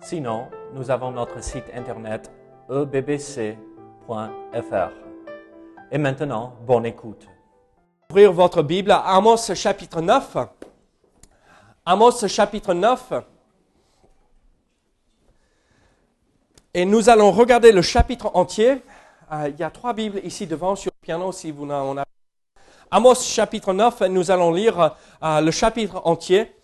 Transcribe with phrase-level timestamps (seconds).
[0.00, 2.30] Sinon, nous avons notre site internet
[2.70, 3.56] ebbc.fr.
[5.90, 7.26] Et maintenant, bonne écoute.
[8.10, 10.36] Ouvrir votre Bible à Amos chapitre 9.
[11.84, 13.12] Amos chapitre 9.
[16.74, 18.82] Et nous allons regarder le chapitre entier.
[19.32, 22.06] Euh, il y a trois Bibles ici devant sur le piano si vous n'en avez.
[22.90, 26.54] Amos chapitre 9, nous allons lire euh, le chapitre entier.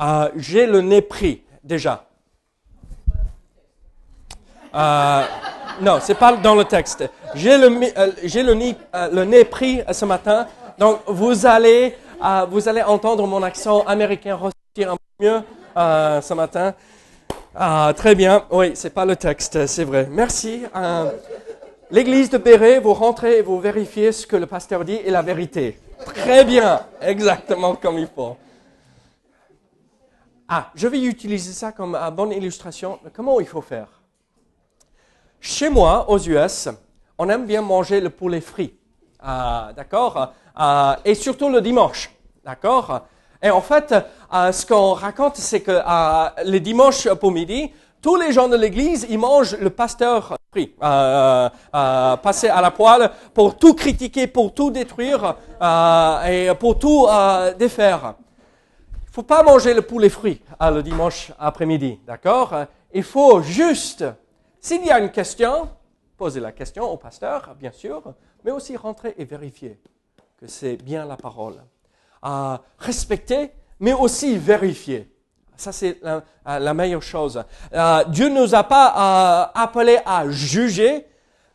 [0.00, 2.05] Euh, J'ai le nez pris déjà.
[4.76, 5.22] Euh,
[5.80, 7.08] non, c'est pas dans le texte.
[7.34, 10.46] J'ai le, euh, euh, nez pris ce matin,
[10.78, 15.42] donc vous allez, euh, vous allez entendre mon accent américain ressortir un peu mieux
[15.76, 16.74] ce matin.
[17.54, 18.44] Ah, très bien.
[18.50, 20.08] Oui, c'est pas le texte, c'est vrai.
[20.10, 20.64] Merci.
[21.90, 25.22] L'église de Béret, vous rentrez et vous vérifiez ce que le pasteur dit est la
[25.22, 25.78] vérité.
[26.04, 28.36] Très bien, exactement comme il faut.
[30.48, 33.95] Ah, je vais utiliser ça comme une bonne illustration comment il faut faire?
[35.46, 36.68] Chez moi, aux US,
[37.16, 38.74] on aime bien manger le poulet frit.
[39.20, 42.10] Ah, d'accord Ah, Et surtout le dimanche.
[42.44, 43.02] D'accord
[43.40, 43.94] Et en fait,
[44.28, 45.80] ah, ce qu'on raconte, c'est que
[46.44, 47.70] les dimanches pour midi,
[48.02, 53.56] tous les gens de l'église, ils mangent le pasteur frit, passé à la poêle pour
[53.56, 55.36] tout critiquer, pour tout détruire
[56.28, 57.06] et pour tout
[57.56, 58.14] défaire.
[59.04, 62.52] Il faut pas manger le poulet frit le dimanche après-midi, d'accord
[62.92, 64.04] Il faut juste
[64.60, 65.68] s'il y a une question,
[66.16, 69.78] posez la question au pasteur, bien sûr, mais aussi rentrer et vérifier
[70.38, 71.62] que c'est bien la parole.
[72.24, 75.10] Euh, respecter, mais aussi vérifier.
[75.56, 76.00] Ça, c'est
[76.44, 77.42] la, meilleure chose.
[77.72, 81.06] Euh, Dieu ne nous a pas euh, appelés à juger,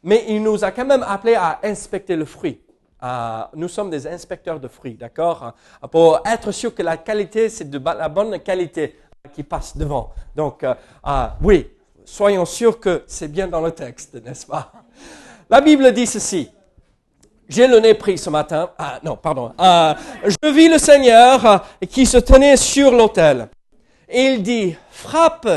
[0.03, 2.59] mais il nous a quand même appelés à inspecter le fruit.
[3.03, 5.53] Euh, nous sommes des inspecteurs de fruits, d'accord?
[5.91, 8.97] Pour être sûr que la qualité, c'est de la bonne qualité
[9.33, 10.11] qui passe devant.
[10.35, 10.65] Donc,
[11.41, 11.69] oui,
[12.05, 14.71] soyons sûrs que c'est bien dans le texte, n'est-ce pas?
[15.49, 16.49] La Bible dit ceci.
[17.49, 18.71] J'ai le nez pris ce matin.
[18.77, 19.51] Ah non, pardon.
[19.59, 23.49] Euh, je vis le Seigneur qui se tenait sur l'autel.
[24.07, 25.49] Et il dit, frappe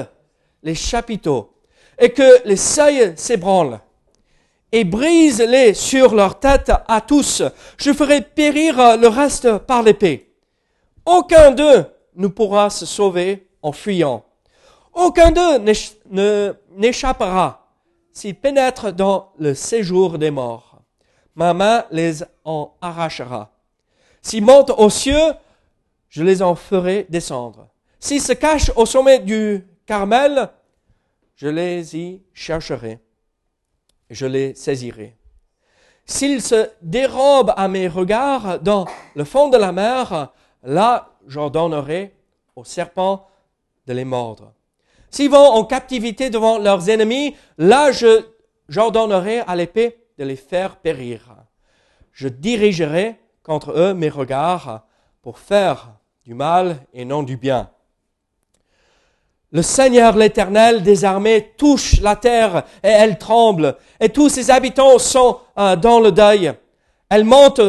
[0.62, 1.54] les chapiteaux
[1.98, 3.80] et que les seuils s'ébranlent
[4.74, 7.44] et brise-les sur leur tête à tous.
[7.76, 10.34] Je ferai périr le reste par l'épée.
[11.06, 11.84] Aucun d'eux
[12.16, 14.24] ne pourra se sauver en fuyant.
[14.94, 15.58] Aucun d'eux
[16.76, 17.66] n'échappera
[18.12, 20.80] s'ils pénètrent dans le séjour des morts.
[21.34, 23.50] Ma main les en arrachera.
[24.22, 25.34] S'ils montent aux cieux,
[26.08, 27.68] je les en ferai descendre.
[27.98, 30.48] S'ils se cachent au sommet du Carmel,
[31.34, 33.00] je les y chercherai.
[34.10, 35.16] Je les saisirai.
[36.06, 42.14] S'ils se dérobent à mes regards dans le fond de la mer, là j'ordonnerai
[42.54, 43.26] aux serpents
[43.86, 44.53] de les mordre.
[45.14, 48.24] S'ils vont en captivité devant leurs ennemis, là je,
[48.68, 51.36] j'ordonnerai à l'épée de les faire périr.
[52.10, 54.88] Je dirigerai contre eux mes regards
[55.22, 55.92] pour faire
[56.24, 57.70] du mal et non du bien.
[59.52, 64.98] Le Seigneur l'Éternel des armées touche la terre et elle tremble, et tous ses habitants
[64.98, 66.52] sont euh, dans le deuil.
[67.08, 67.60] Elle monte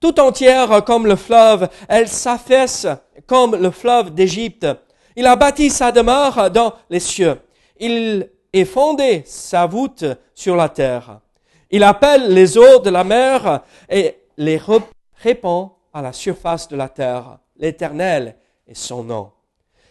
[0.00, 2.86] tout entière comme le fleuve, elle s'affaisse
[3.26, 4.66] comme le fleuve d'Égypte.
[5.18, 7.40] Il a bâti sa demeure dans les cieux.
[7.80, 11.18] Il est fondé sa voûte sur la terre.
[11.72, 14.60] Il appelle les eaux de la mer et les
[15.16, 17.38] répand à la surface de la terre.
[17.56, 19.32] L'Éternel est son nom.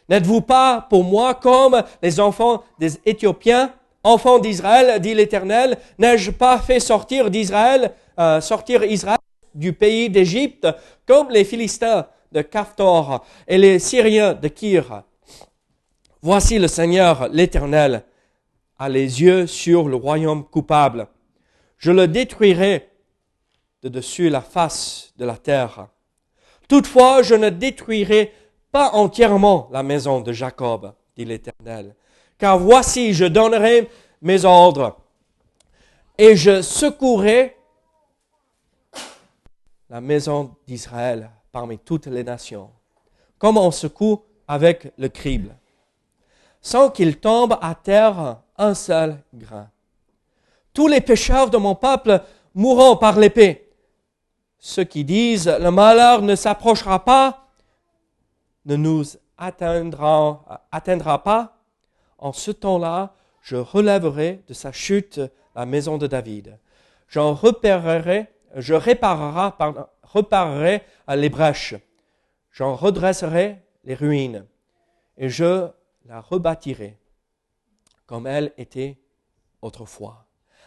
[0.07, 3.73] N'êtes-vous pas pour moi comme les enfants des Éthiopiens,
[4.03, 9.19] enfants d'Israël, dit l'Éternel N'ai-je pas fait sortir d'Israël, euh, sortir Israël
[9.53, 10.69] du pays d'Égypte,
[11.05, 15.03] comme les Philistins de Caphtor et les Syriens de Kir?
[16.29, 18.03] Voici le Seigneur, l'Éternel,
[18.77, 21.07] a les yeux sur le royaume coupable.
[21.77, 22.89] Je le détruirai
[23.81, 25.87] de dessus la face de la terre.
[26.67, 28.33] Toutefois, je ne détruirai
[28.73, 31.95] pas entièrement la maison de Jacob, dit l'Éternel.
[32.37, 33.89] Car voici, je donnerai
[34.21, 34.97] mes ordres
[36.17, 37.55] et je secouerai
[39.89, 42.69] la maison d'Israël parmi toutes les nations,
[43.37, 45.55] comme on secoue avec le crible.
[46.67, 49.69] Sans qu'il tombe à terre un seul grain.
[50.73, 52.21] Tous les pécheurs de mon peuple
[52.53, 53.71] mourront par l'épée.
[54.59, 57.47] Ceux qui disent le malheur ne s'approchera pas,
[58.65, 59.05] ne nous
[59.37, 61.57] atteindra, pas,
[62.17, 65.21] en ce temps-là, je relèverai de sa chute
[65.55, 66.59] la maison de David.
[67.07, 68.27] J'en repérerai,
[68.57, 69.85] je réparerai, pardon,
[71.15, 71.75] les brèches.
[72.51, 74.45] J'en redresserai les ruines
[75.17, 75.69] et je
[76.07, 76.97] la rebâtirai
[78.05, 78.97] comme elle était
[79.61, 80.25] autrefois,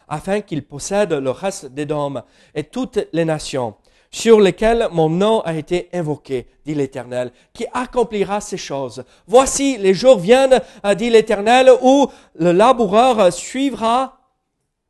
[0.08, 2.22] afin qu'il possède le reste des dômes
[2.54, 3.74] et toutes les nations
[4.10, 9.04] sur lesquelles mon nom a été invoqué, dit l'Éternel, qui accomplira ces choses.
[9.26, 10.60] Voici, les jours viennent,
[10.96, 14.18] dit l'Éternel, où le laboureur suivra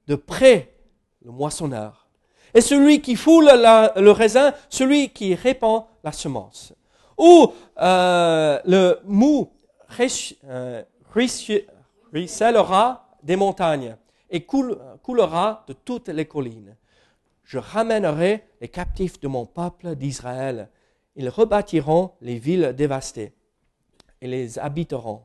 [0.08, 0.72] de près
[1.22, 2.08] le moissonneur.
[2.54, 6.72] Et celui qui foule le raisin, celui qui répand la semence.
[7.18, 9.50] Où euh, le mou
[12.12, 13.96] ruissellera des montagnes
[14.30, 16.76] et coulera de toutes les collines.
[17.44, 20.68] Je ramènerai les captifs de mon peuple d'Israël.
[21.16, 23.32] Ils rebâtiront les villes dévastées
[24.20, 25.22] et les habiteront.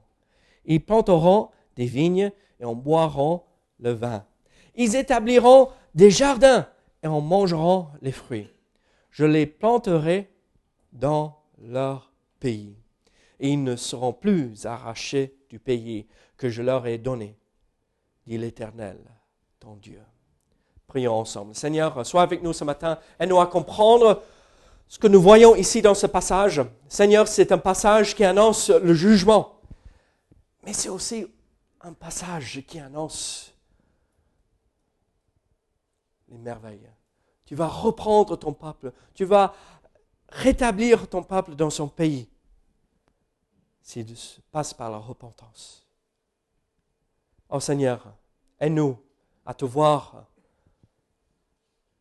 [0.65, 3.43] Ils planteront des vignes et en boiront
[3.79, 4.25] le vin.
[4.75, 6.67] Ils établiront des jardins
[7.03, 8.49] et en mangeront les fruits.
[9.11, 10.29] Je les planterai
[10.91, 12.75] dans leur pays
[13.39, 17.37] et ils ne seront plus arrachés du pays que je leur ai donné,
[18.25, 18.97] dit l'Éternel,
[19.59, 20.01] ton Dieu.
[20.87, 21.55] Prions ensemble.
[21.55, 22.99] Seigneur, sois avec nous ce matin.
[23.19, 24.23] Aide-nous à comprendre
[24.87, 26.61] ce que nous voyons ici dans ce passage.
[26.87, 29.59] Seigneur, c'est un passage qui annonce le jugement,
[30.63, 31.25] mais c'est aussi
[31.81, 33.53] un passage qui annonce
[36.29, 36.89] les merveilles.
[37.45, 39.53] Tu vas reprendre ton peuple, tu vas
[40.29, 42.27] rétablir ton peuple dans son pays
[43.85, 44.07] s'il
[44.51, 45.85] passe par la repentance.
[47.49, 48.03] Oh Seigneur,
[48.59, 48.97] aide-nous
[49.45, 50.25] à te voir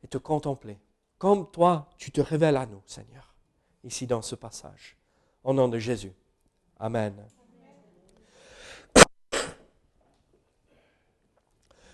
[0.02, 0.78] et te contempler,
[1.19, 3.34] comme toi tu te révèles à nous, Seigneur,
[3.84, 4.96] ici dans ce passage.
[5.44, 6.14] Au nom de Jésus.
[6.81, 7.14] Amen.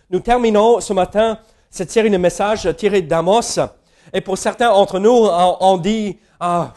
[0.08, 3.58] Nous terminons ce matin cette série de messages tirés d'Amos.
[4.12, 6.72] Et pour certains d'entre nous, on dit, ah,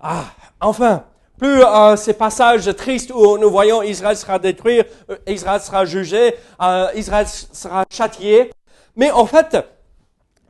[0.00, 0.24] ah,
[0.60, 1.04] enfin,
[1.40, 6.34] plus euh, ces passages tristes où nous voyons Israël sera détruit, euh, Israël sera jugé,
[6.60, 8.50] euh, Israël sera châtié.
[8.94, 9.56] Mais en fait,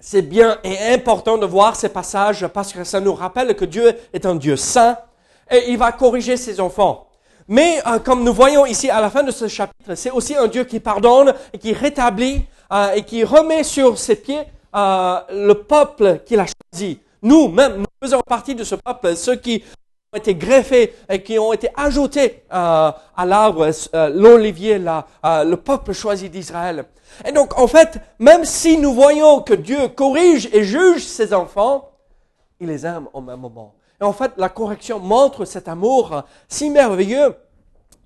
[0.00, 3.92] c'est bien et important de voir ces passages parce que ça nous rappelle que Dieu
[4.12, 4.98] est un Dieu saint
[5.48, 7.06] et il va corriger ses enfants.
[7.46, 10.64] Mais comme nous voyons ici à la fin de ce chapitre, c'est aussi un Dieu
[10.64, 12.44] qui pardonne et qui rétablit
[12.94, 17.00] et qui remet sur ses pieds le peuple qu'il a choisi.
[17.22, 19.64] Nous, même, nous faisons partie de ce peuple, ceux qui
[20.12, 23.70] ont été greffés et qui ont été ajoutés à l'arbre,
[24.12, 26.84] l'olivier, le peuple choisi d'Israël.
[27.24, 31.90] Et donc, en fait, même si nous voyons que Dieu corrige et juge ses enfants,
[32.58, 33.74] il les aime au même moment.
[34.00, 37.36] Et en fait, la correction montre cet amour si merveilleux.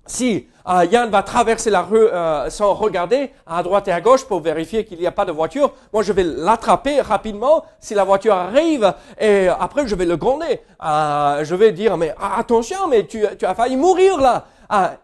[0.07, 4.23] Si euh, Yann va traverser la rue euh, sans regarder à droite et à gauche
[4.25, 8.03] pour vérifier qu'il n'y a pas de voiture, moi je vais l'attraper rapidement si la
[8.03, 10.61] voiture arrive et après je vais le gronder.
[10.83, 14.45] Euh, je vais dire mais attention, mais tu, as failli mourir là.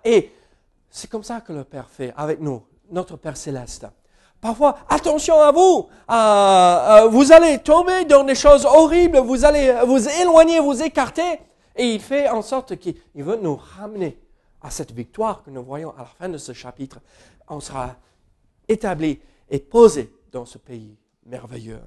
[0.05, 0.31] et
[0.89, 2.61] c'est comme ça que le Père fait avec nous,
[2.91, 3.87] notre Père céleste.
[4.39, 5.87] Parfois, attention à vous.
[7.11, 9.19] Vous allez tomber dans des choses horribles.
[9.19, 11.39] Vous allez vous éloigner, vous écarter.
[11.75, 14.17] Et il fait en sorte qu'il veut nous ramener
[14.61, 16.99] à cette victoire que nous voyons à la fin de ce chapitre.
[17.49, 17.95] On sera
[18.67, 21.81] établi et posé dans ce pays merveilleux.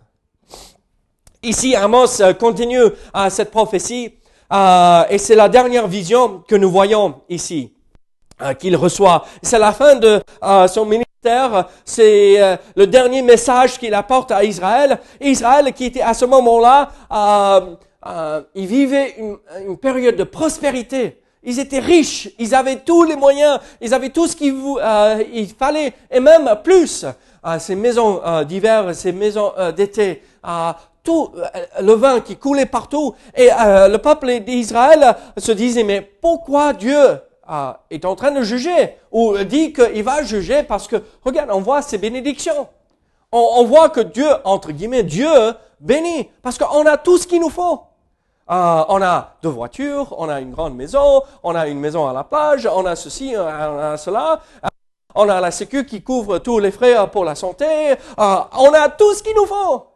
[1.42, 4.14] Ici, Amos continue à cette prophétie.
[4.52, 7.72] Euh, et c'est la dernière vision que nous voyons ici
[8.58, 9.24] qu'il reçoit.
[9.42, 10.20] C'est la fin de
[10.68, 11.04] son ministère
[11.84, 14.98] c'est euh, le dernier message qu'il apporte à Israël.
[15.20, 17.76] Israël qui était à ce moment-là, euh,
[18.06, 21.20] euh, il vivait une, période de prospérité.
[21.44, 24.54] Ils étaient riches, ils avaient tous les moyens, ils avaient tout ce qu'il
[25.32, 27.04] il fallait, et même plus.
[27.58, 30.22] ces maisons d'hiver, ces maisons d'été,
[31.02, 31.30] tout
[31.80, 33.14] le vin qui coulait partout.
[33.36, 37.20] Et le peuple d'Israël se disait, mais pourquoi Dieu
[37.90, 38.96] est en train de juger?
[39.12, 42.68] Ou dit qu'il va juger parce que, regarde, on voit ses bénédictions.
[43.36, 45.28] On, voit que Dieu, entre guillemets, Dieu
[45.80, 47.80] bénit parce qu'on a tout ce qu'il nous faut.
[48.46, 52.12] Ah, on a deux voitures, on a une grande maison, on a une maison à
[52.12, 54.40] la plage, on a ceci, on a cela.
[55.16, 57.94] On a la sécu qui couvre tous les frais pour la santé.
[58.16, 59.86] Ah, on a tout ce qu'il nous faut.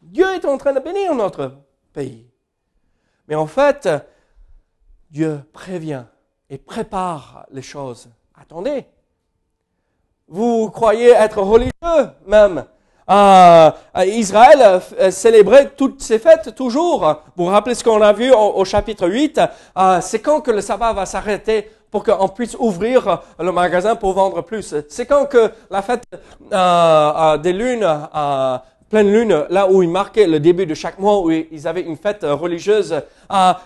[0.00, 1.52] Dieu est en train de bénir notre
[1.92, 2.26] pays.
[3.28, 3.88] Mais en fait,
[5.10, 6.04] Dieu prévient
[6.48, 8.08] et prépare les choses
[8.42, 8.84] attendez,
[10.28, 11.70] vous croyez être religieux
[12.26, 12.64] même.
[13.10, 13.70] Euh,
[14.06, 17.00] Israël euh, célébrait toutes ses fêtes toujours.
[17.36, 19.40] Vous vous rappelez ce qu'on a vu au, chapitre 8
[19.76, 24.12] euh, C'est quand que le sabbat va s'arrêter pour qu'on puisse ouvrir le magasin pour
[24.12, 24.74] vendre plus?
[24.88, 26.04] C'est quand que la fête
[26.52, 27.86] euh, des lunes,
[28.88, 31.96] pleine lune, là où ils marquaient le début de chaque mois, où ils avaient une
[31.96, 32.94] fête religieuse,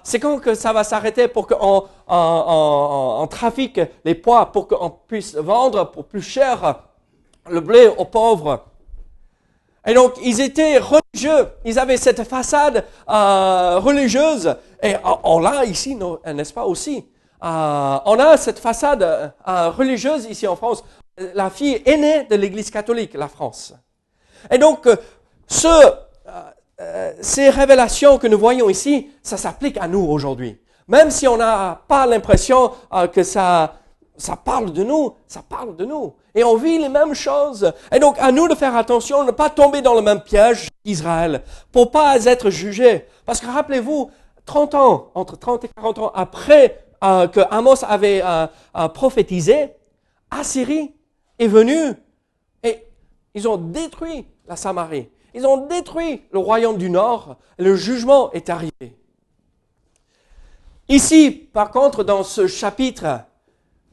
[0.03, 5.37] c'est quand que ça va s'arrêter pour qu'on on, trafique les pois, pour qu'on puisse
[5.37, 6.81] vendre pour plus cher
[7.49, 8.65] le blé aux pauvres?
[9.87, 11.47] Et donc, ils étaient religieux.
[11.65, 14.57] Ils avaient cette façade euh, religieuse.
[14.83, 17.07] Et on l'a ici, n'est-ce pas aussi?
[17.45, 20.83] Euh, On a cette façade euh, religieuse ici en France.
[21.35, 23.75] La fille aînée de l'Église catholique, la France.
[24.51, 24.89] Et donc,
[25.47, 25.93] ce,
[27.21, 30.61] ces révélations que nous voyons ici, ça s'applique à nous aujourd'hui.
[30.89, 32.73] Même si on n'a pas l'impression
[33.13, 33.77] que ça
[34.17, 36.15] ça parle de nous, ça parle de nous.
[36.37, 37.73] Et on vit les mêmes choses.
[37.91, 41.43] Et donc, à nous de faire attention, ne pas tomber dans le même piège qu'Israël,
[41.73, 43.07] pour pas être jugé.
[43.25, 44.11] Parce que rappelez-vous,
[44.45, 49.71] 30 ans, entre 30 et 40 ans après euh, que Amos avait euh, euh, prophétisé,
[50.31, 50.95] Assyrie
[51.39, 51.95] est venue
[52.63, 52.85] et
[53.35, 55.09] ils ont détruit la Samarie.
[55.35, 57.37] Ils ont détruit le royaume du Nord.
[57.59, 58.97] Le jugement est arrivé.
[60.89, 63.21] Ici, par contre, dans ce chapitre,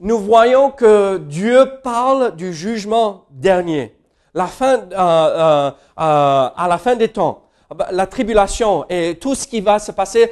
[0.03, 3.95] nous voyons que Dieu parle du jugement dernier,
[4.33, 7.43] la fin, euh, euh, euh, à la fin des temps,
[7.89, 10.31] la tribulation et tout ce qui va se passer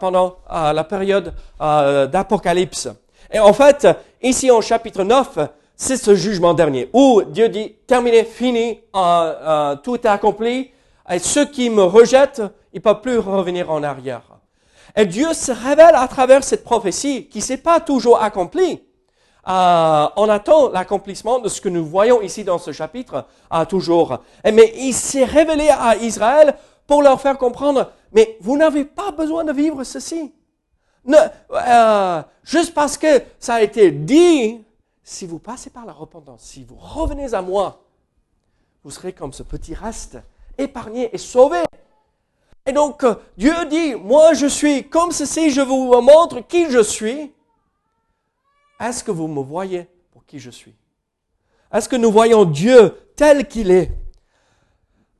[0.00, 2.88] pendant la période d'Apocalypse.
[3.30, 3.86] Et en fait,
[4.22, 5.38] ici en chapitre 9,
[5.76, 8.80] c'est ce jugement dernier où Dieu dit, terminé, fini,
[9.84, 10.72] tout est accompli,
[11.08, 12.42] et ceux qui me rejettent,
[12.72, 14.22] ils ne peuvent plus revenir en arrière.
[14.96, 18.80] Et Dieu se révèle à travers cette prophétie qui s'est pas toujours accomplie.
[19.48, 24.18] Euh, on attend l'accomplissement de ce que nous voyons ici dans ce chapitre euh, toujours.
[24.44, 26.56] Mais il s'est révélé à Israël
[26.86, 30.32] pour leur faire comprendre, mais vous n'avez pas besoin de vivre ceci.
[31.08, 34.62] Euh, juste parce que ça a été dit,
[35.02, 37.82] si vous passez par la repentance, si vous revenez à moi,
[38.84, 40.18] vous serez comme ce petit reste,
[40.56, 41.62] épargné et sauvé.
[42.66, 43.04] Et donc,
[43.36, 47.32] Dieu dit, moi je suis comme ceci, je vous montre qui je suis.
[48.82, 50.74] Est-ce que vous me voyez pour qui je suis?
[51.72, 53.92] Est-ce que nous voyons Dieu tel qu'il est?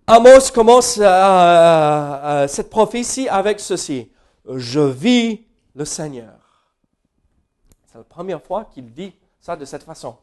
[0.08, 4.10] Amos commence euh, euh, cette prophétie avec ceci.
[4.52, 6.34] Je vis le Seigneur.
[7.86, 10.16] C'est la première fois qu'il dit ça de cette façon.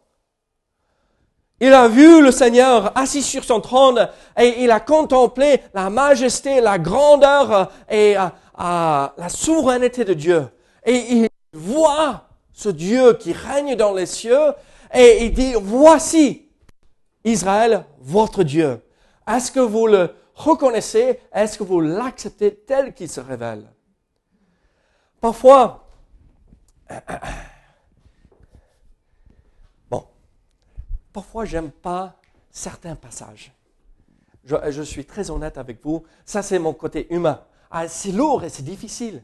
[1.62, 6.60] Il a vu le Seigneur assis sur son trône et il a contemplé la majesté,
[6.60, 8.28] la grandeur et euh,
[8.58, 10.50] la souveraineté de Dieu.
[10.86, 12.29] Et il voit
[12.60, 14.52] ce Dieu qui règne dans les cieux,
[14.94, 16.50] et il dit, voici
[17.24, 18.82] Israël, votre Dieu.
[19.26, 21.22] Est-ce que vous le reconnaissez?
[21.32, 23.64] Est-ce que vous l'acceptez tel qu'il se révèle?
[25.22, 25.88] Parfois,
[29.90, 30.04] bon,
[31.14, 32.18] parfois j'aime pas
[32.52, 33.54] certains passages.
[34.44, 36.04] Je, suis très honnête avec vous.
[36.26, 37.42] Ça, c'est mon côté humain.
[37.72, 39.24] Ah, c'est lourd et c'est difficile.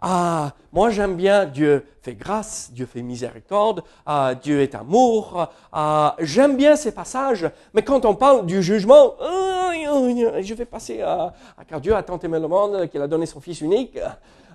[0.00, 5.48] Ah, moi j'aime bien Dieu fait grâce, Dieu fait miséricorde, ah, Dieu est amour.
[5.72, 11.34] Ah, j'aime bien ces passages, mais quand on parle du jugement, je vais passer à,
[11.66, 13.98] car Dieu a tant aimé le monde qu'il a donné son Fils unique.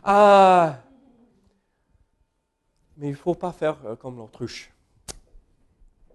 [0.04, 0.76] Ah,
[2.98, 4.72] mais il ne faut pas faire euh, comme l'autruche.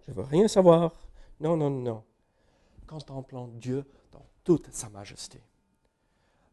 [0.07, 0.93] Je veux rien savoir.
[1.41, 2.05] Non, non, non.
[2.87, 5.41] Contemplant Dieu dans toute sa majesté.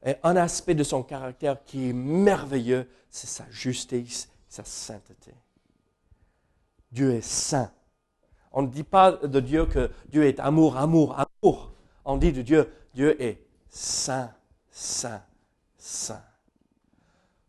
[0.06, 5.34] Et un aspect de son caractère qui est merveilleux, c'est sa justice, sa sainteté.
[6.92, 7.72] Dieu est saint.
[8.52, 11.72] On ne dit pas de Dieu que Dieu est amour, amour, amour.
[12.06, 14.32] On dit de Dieu, Dieu est saint,
[14.70, 15.24] saint,
[15.78, 16.24] saint.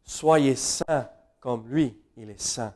[0.05, 1.09] Soyez saints
[1.41, 2.73] comme lui, il est saint.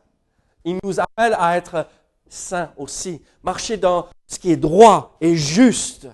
[0.64, 1.86] Il nous appelle à être
[2.28, 6.08] saints aussi, marcher dans ce qui est droit et juste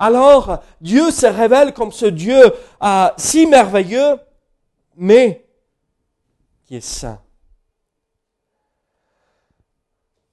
[0.00, 2.42] alors Dieu se révèle comme ce Dieu
[2.82, 4.18] euh, si merveilleux,
[4.96, 5.46] mais
[6.64, 7.20] qui est saint.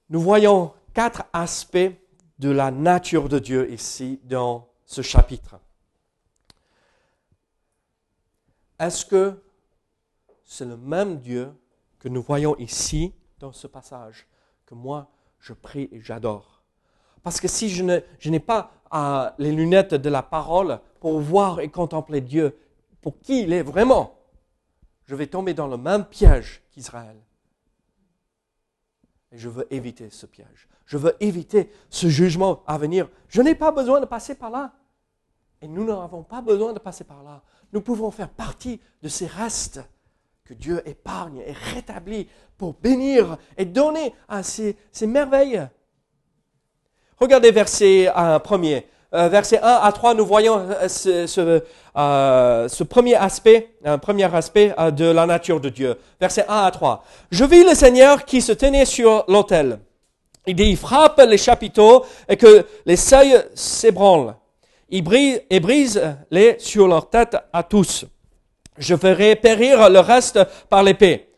[0.08, 1.92] Nous voyons quatre aspects
[2.38, 5.60] de la nature de Dieu ici dans ce chapitre.
[8.78, 9.42] Est-ce que
[10.44, 11.52] c'est le même Dieu
[11.98, 14.26] que nous voyons ici dans ce passage
[14.64, 15.10] que moi
[15.40, 16.57] je prie et j'adore?
[17.28, 18.72] Parce que si je n'ai pas
[19.36, 22.58] les lunettes de la parole pour voir et contempler Dieu
[23.02, 24.18] pour qui il est vraiment,
[25.04, 27.18] je vais tomber dans le même piège qu'Israël.
[29.30, 30.70] Et je veux éviter ce piège.
[30.86, 33.10] Je veux éviter ce jugement à venir.
[33.28, 34.72] Je n'ai pas besoin de passer par là.
[35.60, 37.42] Et nous n'avons pas besoin de passer par là.
[37.74, 39.82] Nous pouvons faire partie de ces restes
[40.46, 45.68] que Dieu épargne et rétablit pour bénir et donner à ces, merveilles.
[47.20, 48.86] Regardez verset 1 premier.
[49.14, 51.62] Euh, verset 1 à 3, nous voyons euh, ce,
[51.96, 55.98] euh, ce, premier aspect, un premier aspect de la nature de Dieu.
[56.20, 57.02] Verset 1 à 3.
[57.30, 59.78] Je vis le Seigneur qui se tenait sur l'autel.
[60.46, 64.36] Il dit, il frappe les chapiteaux et que les seuils s'ébranlent.
[64.90, 68.04] Il brise, et brise les sur leur tête à tous.
[68.76, 71.28] Je ferai périr le reste par l'épée.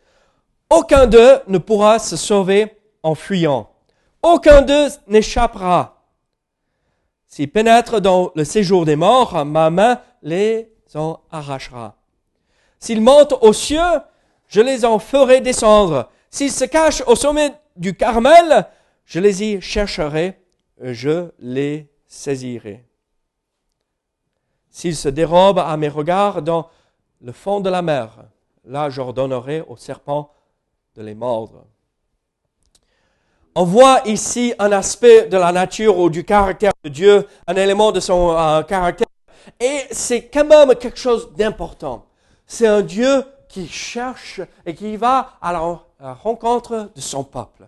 [0.68, 3.70] Aucun d'eux ne pourra se sauver en fuyant.
[4.23, 6.05] Aucun d'eux n'échappera.
[7.27, 11.97] S'ils pénètrent dans le séjour des morts, ma main les en arrachera.
[12.79, 14.00] S'ils montent aux cieux,
[14.49, 16.11] je les en ferai descendre.
[16.31, 18.67] S'ils se cachent au sommet du Carmel,
[19.05, 20.41] je les y chercherai,
[20.81, 22.85] je les saisirai.
[24.71, 26.69] S'ils se dérobent à mes regards dans
[27.21, 28.25] le fond de la mer,
[28.65, 30.33] là j'ordonnerai au serpent
[30.97, 31.67] de les mordre.
[33.54, 37.92] On voit ici un aspect de la nature ou du caractère de Dieu, un élément
[37.92, 39.09] de son euh, caractère,
[39.59, 42.07] et c'est quand même quelque chose d'important.
[42.47, 47.66] C'est un Dieu qui cherche et qui va à la rencontre de son peuple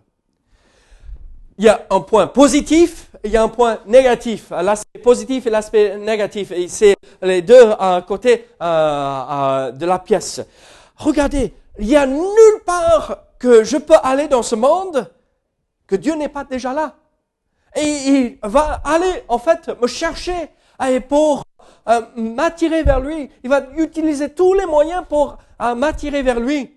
[1.59, 4.51] il y a un point positif il y a un point négatif.
[4.51, 6.51] L'aspect positif et l'aspect négatif.
[6.51, 10.41] Et c'est les deux à côté euh, euh, de la pièce.
[10.97, 15.09] Regardez, il y a nulle part que je peux aller dans ce monde
[15.87, 16.97] que Dieu n'est pas déjà là.
[17.75, 20.51] Et il va aller, en fait, me chercher
[20.87, 21.45] et pour
[21.89, 23.31] euh, m'attirer vers lui.
[23.43, 26.77] Il va utiliser tous les moyens pour m'attirer vers lui.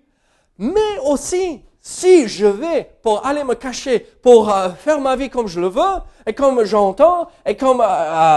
[0.58, 5.48] Mais aussi, si je vais pour aller me cacher, pour euh, faire ma vie comme
[5.48, 7.84] je le veux, et comme j'entends, et comme euh,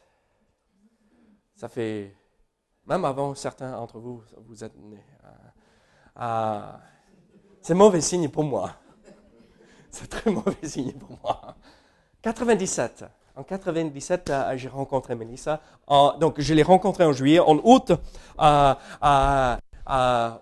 [1.57, 2.17] Ça fait,
[2.87, 5.05] même avant certains d'entre vous, vous êtes nés.
[6.17, 6.81] Ah,
[7.61, 8.77] c'est mauvais signe pour moi.
[9.91, 11.55] C'est très mauvais signe pour moi.
[12.23, 13.05] 97.
[13.39, 15.61] En 97, euh, j'ai rencontré Melissa.
[16.19, 17.39] donc, je l'ai rencontrée en juillet.
[17.39, 17.93] En août,
[18.41, 18.75] uh,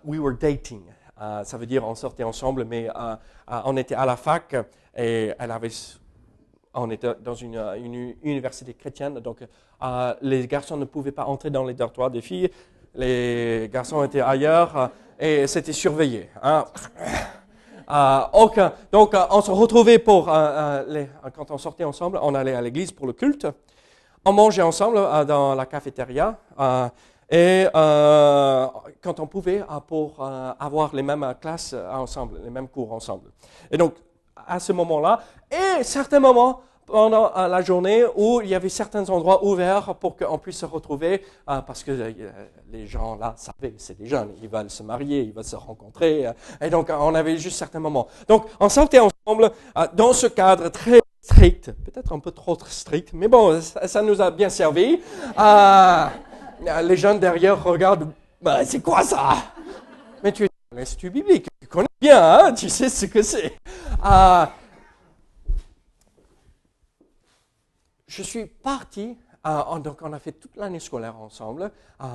[0.02, 0.80] we were dating.
[1.18, 2.88] ça veut dire on sortait ensemble, mais
[3.48, 4.56] on était à la fac
[4.96, 5.68] et elle avait,
[6.72, 9.20] on était dans une, une université chrétienne.
[9.20, 9.40] Donc,
[10.22, 12.50] les garçons ne pouvaient pas entrer dans les dortoirs des filles.
[12.94, 16.30] Les garçons étaient ailleurs et c'était surveillé.
[16.42, 16.64] Hein.
[17.88, 18.20] Euh,
[18.90, 22.92] donc, euh, on se retrouvait pour, euh, quand on sortait ensemble, on allait à l'église
[22.92, 23.46] pour le culte.
[24.24, 26.36] On mangeait ensemble dans la cafétéria.
[27.30, 30.24] et quand on pouvait, pour
[30.58, 33.30] avoir les mêmes classes ensemble, les mêmes cours ensemble.
[33.70, 33.94] Et donc,
[34.48, 35.20] à ce moment-là,
[35.50, 40.16] et certains moments, pendant euh, la journée où il y avait certains endroits ouverts pour
[40.16, 42.30] qu'on puisse se retrouver, euh, parce que euh,
[42.70, 46.26] les gens là savaient, c'est des jeunes, ils veulent se marier, ils veulent se rencontrer,
[46.60, 48.06] et donc on avait juste certains moments.
[48.28, 49.50] Donc on sortait ensemble
[49.94, 54.30] dans ce cadre très strict, peut-être un peu trop strict, mais bon, ça, nous a
[54.30, 55.00] bien servi.
[56.82, 59.34] les jeunes derrière regardent, bah, c'est quoi ça?
[60.22, 63.56] Mais tu es l'Institut biblique, tu connais bien, hein, tu sais ce que c'est
[68.16, 69.14] je suis parti,
[69.46, 71.70] euh, donc on a fait toute l'année scolaire ensemble.
[72.00, 72.06] Euh,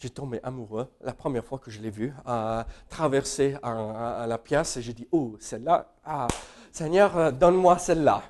[0.00, 4.82] j'ai tombé amoureux la première fois que je l'ai vu euh, traverser la pièce et
[4.82, 6.26] j'ai dit Oh, celle-là, ah,
[6.72, 8.22] Seigneur, donne-moi celle-là.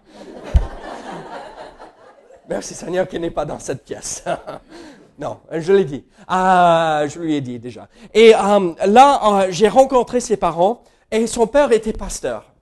[2.49, 4.23] Merci Seigneur qui n'est pas dans cette pièce.
[5.19, 6.05] non, je l'ai dit.
[6.29, 7.89] je lui ai dit déjà.
[8.13, 12.53] Et là, j'ai rencontré ses parents et son père était pasteur.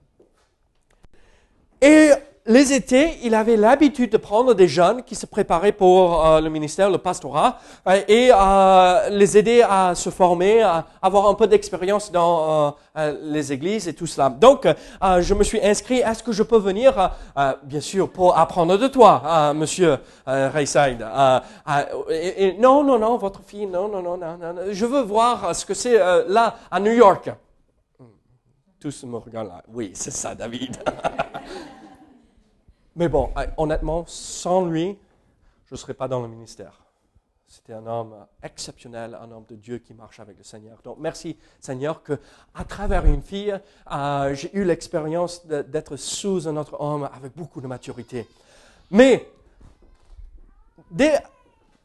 [1.81, 2.11] Et
[2.47, 6.49] les étés, il avait l'habitude de prendre des jeunes qui se préparaient pour euh, le
[6.49, 11.47] ministère, le pastorat, euh, et euh, les aider à se former, à avoir un peu
[11.47, 12.75] d'expérience dans
[13.21, 14.29] les églises et tout cela.
[14.29, 14.67] Donc,
[15.19, 15.99] je me suis inscrit.
[15.99, 17.11] Est-ce que je peux venir,
[17.63, 21.05] bien sûr, pour apprendre de toi, Monsieur Rayside
[22.59, 24.55] Non, non, non, votre fille, non, non, non, non, non.
[24.71, 27.29] Je veux voir ce que c'est là à New York.
[28.79, 29.61] Tous me regardent là.
[29.71, 30.77] Oui, c'est ça, David.
[32.97, 34.97] Mais bon, honnêtement, sans lui,
[35.67, 36.73] je ne serais pas dans le ministère.
[37.47, 40.79] C'était un homme exceptionnel, un homme de Dieu qui marche avec le Seigneur.
[40.83, 42.19] Donc merci Seigneur que
[42.55, 43.57] à travers une fille,
[43.91, 48.27] euh, j'ai eu l'expérience d'être sous un autre homme avec beaucoup de maturité.
[48.89, 49.29] Mais
[50.89, 51.21] dès,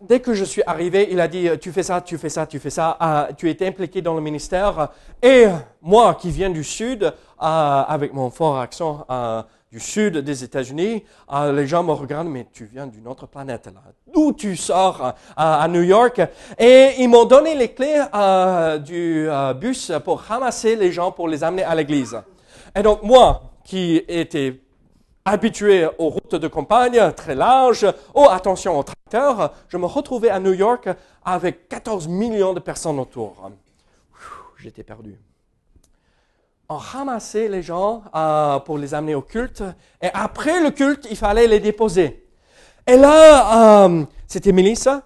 [0.01, 2.59] dès, que je suis arrivé, il a dit tu fais ça, tu fais ça, tu
[2.59, 2.97] fais ça.
[3.03, 4.89] Euh, tu es impliqué dans le ministère.
[5.23, 5.47] Et
[5.83, 9.07] moi qui viens du sud, avec mon fort accent
[9.73, 13.67] du sud des États-Unis, euh, les gens me regardent, mais tu viens d'une autre planète
[13.67, 13.81] là.
[14.13, 16.21] D'où tu sors euh, à New York?
[16.59, 21.43] Et ils m'ont donné les clés euh, du bus pour ramasser les gens pour les
[21.43, 22.21] amener à l'église.
[22.77, 24.61] Et donc moi, qui étais
[25.25, 30.39] habitué aux routes de campagne très larges, oh attention aux tracteurs, je me retrouvais à
[30.39, 30.91] New York
[31.25, 33.51] avec 14 millions de personnes autour.
[34.59, 35.19] J'étais perdu
[36.73, 39.63] on ramassait les gens euh, pour les amener au culte.
[40.01, 42.27] Et après le culte, il fallait les déposer.
[42.87, 45.03] Et là, euh, c'était Melissa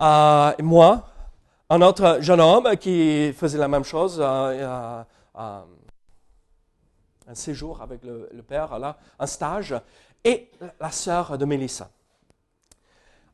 [0.00, 1.08] euh, et moi,
[1.68, 5.04] un autre jeune homme qui faisait la même chose, un
[7.34, 9.74] séjour avec le, père, là, un stage,
[10.24, 11.90] et la sœur de Melissa.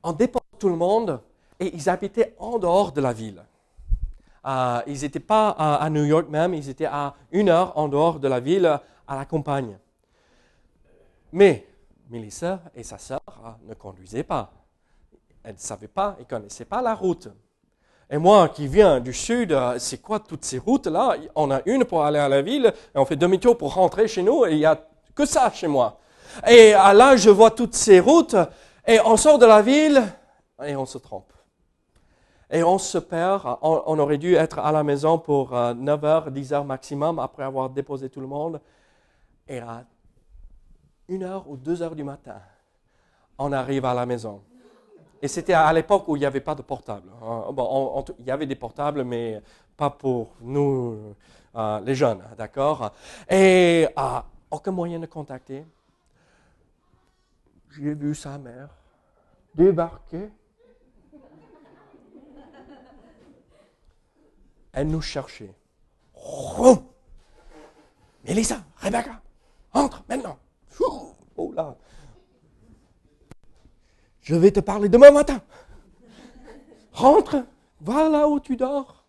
[0.03, 1.21] On déposait tout le monde
[1.61, 3.43] et ils habitaient en dehors de la ville.
[4.47, 8.21] Euh, ils n'étaient pas à, New York même, ils étaient à une heure en dehors
[8.21, 8.67] de la ville,
[9.09, 9.77] à la campagne.
[11.33, 11.67] Mais
[12.11, 14.53] Melissa et sa sœur euh, ne conduisaient pas.
[15.43, 17.29] Elles ne savaient pas, elles ne connaissaient pas la route.
[18.09, 21.17] Et moi qui viens du sud, euh, c'est quoi toutes ces routes-là?
[21.35, 24.23] On a une pour aller à la ville, et on fait demi-tour pour rentrer chez
[24.23, 24.81] nous, et il n'y a
[25.13, 25.99] que ça chez moi.
[26.47, 28.37] Et là, je vois toutes ces routes,
[28.87, 30.03] et on sort de la ville,
[30.65, 31.33] et on se trompe.
[32.51, 33.59] Et on se perd.
[33.63, 38.09] On, aurait dû être à la maison pour 9h, euh, 10h maximum après avoir déposé
[38.09, 38.61] tout le monde.
[39.49, 39.85] Et à
[41.09, 42.41] 1h ou 2h du matin,
[43.39, 44.43] on arrive à la maison.
[45.23, 47.11] Et c'était à l'époque où il n'y avait pas de portable.
[47.23, 47.47] Hein.
[47.53, 49.43] Bon, il y avait des portables, mais
[49.77, 51.15] pas pour nous,
[51.55, 52.93] euh, les jeunes, d'accord?
[53.29, 55.65] Et euh, aucun moyen de contacter.
[57.71, 58.69] J'ai vu sa mère
[59.55, 60.31] débarquer
[64.77, 65.55] elle nous cherchait.
[66.15, 66.79] Oh
[68.25, 69.23] Mélissa, Rebecca,
[69.73, 70.39] entre maintenant.
[71.39, 71.77] Oh là.
[74.21, 75.41] Je vais te parler demain matin.
[76.93, 77.45] Rentre,
[77.81, 79.05] va là où tu dors.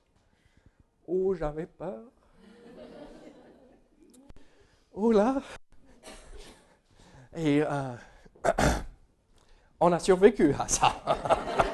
[1.07, 2.03] Oh, j'avais peur.
[4.93, 5.41] Oh là.
[7.35, 7.95] Et euh,
[9.79, 10.93] on a survécu à ça.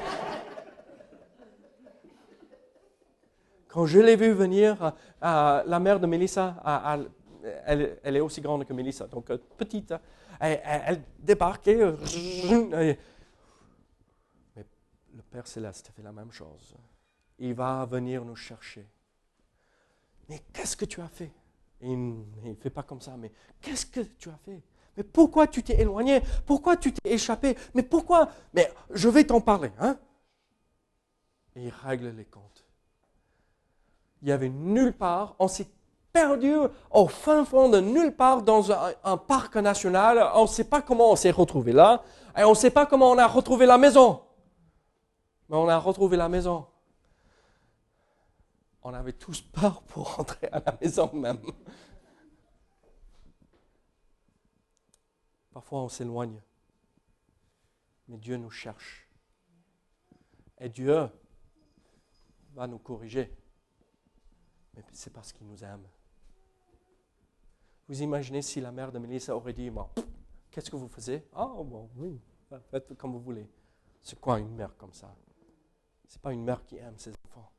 [3.74, 4.90] Quand je l'ai vu venir, euh,
[5.24, 9.92] euh, la mère de Mélissa, euh, elle, est aussi grande que Mélissa, donc petite,
[10.38, 11.92] elle, débarquait.
[12.70, 12.96] mais
[15.12, 16.76] le Père Céleste fait la même chose.
[17.40, 18.86] Il va venir nous chercher.
[20.28, 21.32] Mais qu'est-ce que tu as fait?
[21.80, 21.98] Il
[22.44, 24.62] ne fait pas comme ça, mais qu'est-ce que tu as fait?
[24.96, 26.22] Mais pourquoi tu t'es éloigné?
[26.46, 27.56] Pourquoi tu t'es échappé?
[27.74, 28.30] Mais pourquoi?
[28.52, 29.72] Mais je vais t'en parler.
[29.80, 29.98] Hein
[31.56, 32.63] Et il règle les comptes
[34.24, 35.68] il y avait nulle part, on s'est
[36.10, 36.54] perdu
[36.90, 40.30] au fin fond de nulle part dans un, un parc national.
[40.34, 42.02] On ne sait pas comment on s'est retrouvé là.
[42.34, 44.22] Et on ne sait pas comment on a retrouvé la maison.
[45.50, 46.66] Mais on a retrouvé la maison.
[48.82, 51.42] On avait tous peur pour rentrer à la maison même.
[55.52, 56.40] Parfois on s'éloigne.
[58.08, 59.06] Mais Dieu nous cherche.
[60.58, 61.10] Et Dieu
[62.54, 63.30] va nous corriger.
[64.74, 65.86] Mais c'est parce qu'il nous aime.
[67.88, 69.70] Vous imaginez si la mère de Mélissa aurait dit,
[70.50, 71.22] qu'est-ce que vous faisiez?
[71.34, 72.20] Ah, bon, oui,
[72.70, 73.48] faites comme vous voulez.
[74.02, 75.14] C'est quoi une mère comme ça?
[76.06, 77.50] Ce n'est pas une mère qui aime ses enfants.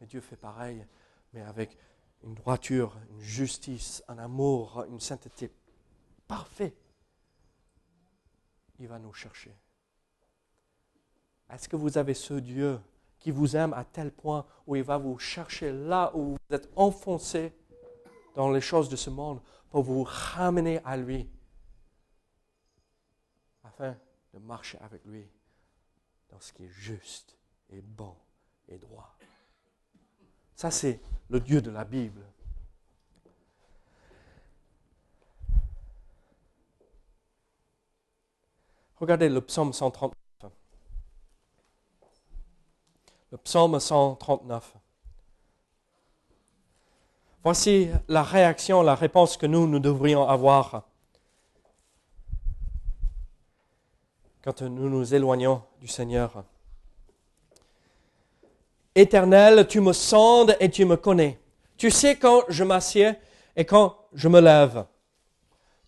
[0.00, 0.86] Mais Dieu fait pareil,
[1.32, 1.76] mais avec
[2.22, 5.50] une droiture, une justice, un amour, une sainteté
[6.26, 6.76] parfait.
[8.78, 9.56] Il va nous chercher.
[11.50, 12.80] Est-ce que vous avez ce Dieu
[13.18, 16.70] qui vous aime à tel point où il va vous chercher là où vous êtes
[16.76, 17.52] enfoncé
[18.34, 21.28] dans les choses de ce monde pour vous ramener à lui
[23.64, 23.96] afin
[24.32, 25.28] de marcher avec lui
[26.30, 27.36] dans ce qui est juste
[27.70, 28.14] et bon
[28.68, 29.16] et droit.
[30.54, 32.22] Ça, c'est le Dieu de la Bible.
[38.96, 40.25] Regardez le psaume 139.
[43.44, 44.74] Psaume 139.
[47.42, 50.82] Voici la réaction, la réponse que nous, nous devrions avoir
[54.46, 56.44] quand nous nous éloignons du Seigneur.
[58.94, 61.40] Éternel, tu me sondes et tu me connais.
[61.76, 63.14] Tu sais quand je m'assieds
[63.56, 64.86] et quand je me lève.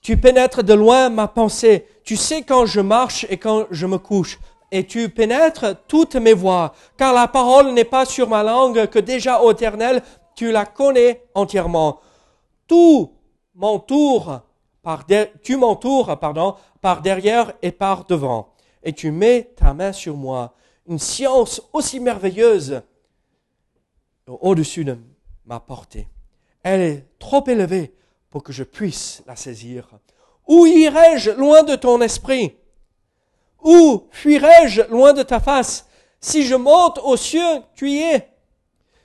[0.00, 1.86] Tu pénètres de loin ma pensée.
[2.02, 4.40] Tu sais quand je marche et quand je me couche.
[4.70, 6.74] Et tu pénètres toutes mes voies.
[6.96, 10.02] Car la parole n'est pas sur ma langue que déjà, ô éternel,
[10.34, 12.00] tu la connais entièrement.
[12.66, 13.12] Tout
[13.54, 14.42] m'entoure
[14.82, 15.04] par
[15.42, 18.54] tu m'entoures, pardon, par derrière et par devant.
[18.82, 20.54] Et tu mets ta main sur moi.
[20.86, 22.80] Une science aussi merveilleuse
[24.26, 24.96] au-dessus de
[25.44, 26.08] ma portée.
[26.62, 27.94] Elle est trop élevée
[28.30, 29.88] pour que je puisse la saisir.
[30.46, 32.56] Où irai-je loin de ton esprit?
[33.62, 35.86] Où fuirai-je loin de ta face?
[36.20, 38.28] Si je monte aux cieux, tu y es.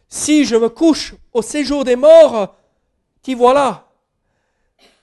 [0.08, 2.56] Si je me couche au séjour des morts,
[3.22, 3.88] t'y voilà.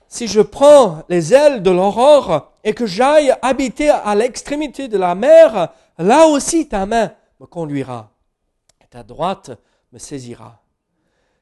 [0.09, 5.15] Si je prends les ailes de l'aurore et que j'aille habiter à l'extrémité de la
[5.15, 8.11] mer, là aussi ta main me conduira.
[8.81, 9.51] Et ta droite
[9.93, 10.61] me saisira.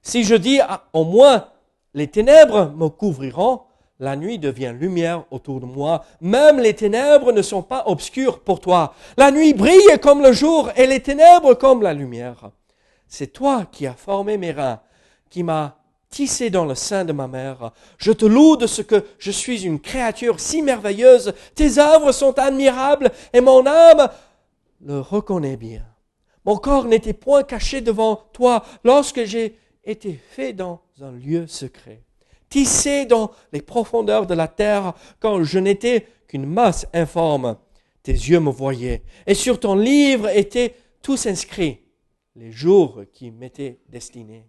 [0.02, 0.60] Si je dis
[0.92, 1.48] au moins
[1.94, 3.62] les ténèbres me couvriront,
[4.00, 6.04] la nuit devient lumière autour de moi.
[6.20, 8.94] Même les ténèbres ne sont pas obscures pour toi.
[9.16, 12.50] La nuit brille comme le jour et les ténèbres comme la lumière.
[13.08, 14.80] C'est toi qui as formé mes reins,
[15.30, 15.74] qui m'as
[16.10, 17.72] tissé dans le sein de ma mère.
[17.98, 21.34] Je te loue de ce que je suis une créature si merveilleuse.
[21.54, 24.08] Tes œuvres sont admirables et mon âme
[24.80, 25.84] le reconnaît bien.
[26.44, 32.02] Mon corps n'était point caché devant toi lorsque j'ai été fait dans un lieu secret,
[32.48, 37.56] tissé dans les profondeurs de la terre quand je n'étais qu'une masse informe.
[38.02, 41.80] Tes yeux me voyaient, et sur ton livre étaient tous inscrits
[42.36, 44.48] les jours qui m'étaient destinés,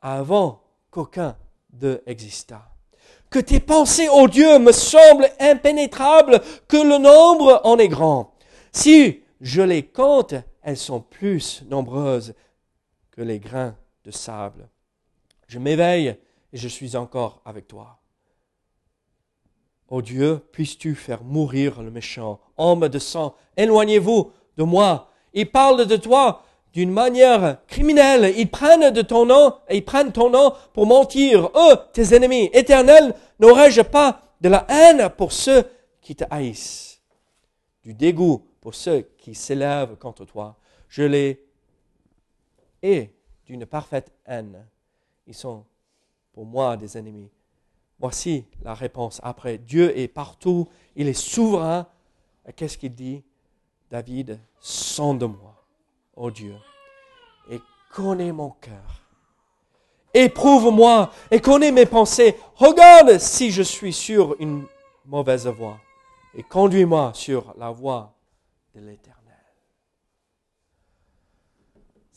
[0.00, 1.36] avant qu'aucun
[1.70, 2.66] d'eux existât.
[3.30, 8.34] Que tes pensées, ô Dieu, me semblent impénétrables, que le nombre en est grand.
[8.72, 12.34] Si je les compte, elles sont plus nombreuses
[13.10, 14.68] que les grains de sable.
[15.48, 16.16] Je m'éveille
[16.56, 17.98] et je suis encore avec toi.
[19.88, 25.10] Ô Dieu, puisses-tu faire mourir le méchant, homme de sang, éloignez-vous de moi.
[25.34, 26.42] Ils parlent de toi
[26.72, 28.32] d'une manière criminelle.
[28.38, 31.50] Ils prennent de ton nom ils prennent ton nom pour mentir.
[31.54, 35.62] Eux, tes ennemis éternels, n'aurais-je pas de la haine pour ceux
[36.00, 37.02] qui te haïssent,
[37.84, 40.56] du dégoût pour ceux qui s'élèvent contre toi.
[40.88, 41.44] Je les
[42.82, 43.12] hais
[43.44, 44.66] d'une parfaite haine.
[45.26, 45.66] Ils sont
[46.36, 47.30] pour moi des ennemis.
[47.98, 49.56] Voici la réponse après.
[49.56, 51.86] Dieu est partout, il est souverain.
[52.54, 53.24] Qu'est-ce qu'il dit?
[53.90, 55.54] David, sonde-moi,
[56.14, 56.54] ô Dieu,
[57.50, 57.58] et
[57.90, 59.02] connais mon cœur.
[60.12, 62.36] Éprouve-moi et connais mes pensées.
[62.56, 64.66] Regarde si je suis sur une
[65.06, 65.80] mauvaise voie
[66.34, 68.12] et conduis-moi sur la voie
[68.74, 69.25] de l'éternel.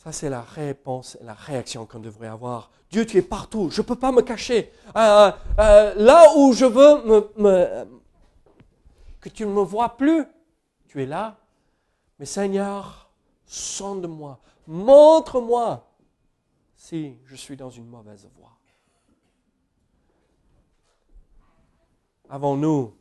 [0.02, 2.70] Ça, c'est la réponse, la réaction qu'on devrait avoir.
[2.90, 3.68] Dieu, tu es partout.
[3.70, 4.72] Je ne peux pas me cacher.
[4.96, 7.30] Euh, euh, là où je veux
[9.20, 10.24] que tu ne me vois plus,
[10.88, 11.36] tu es là.
[12.18, 13.10] Mais Seigneur,
[13.44, 14.40] sonde-moi.
[14.66, 15.86] Montre-moi
[16.76, 18.56] si je suis dans une mauvaise voie
[22.30, 22.96] Avons-nous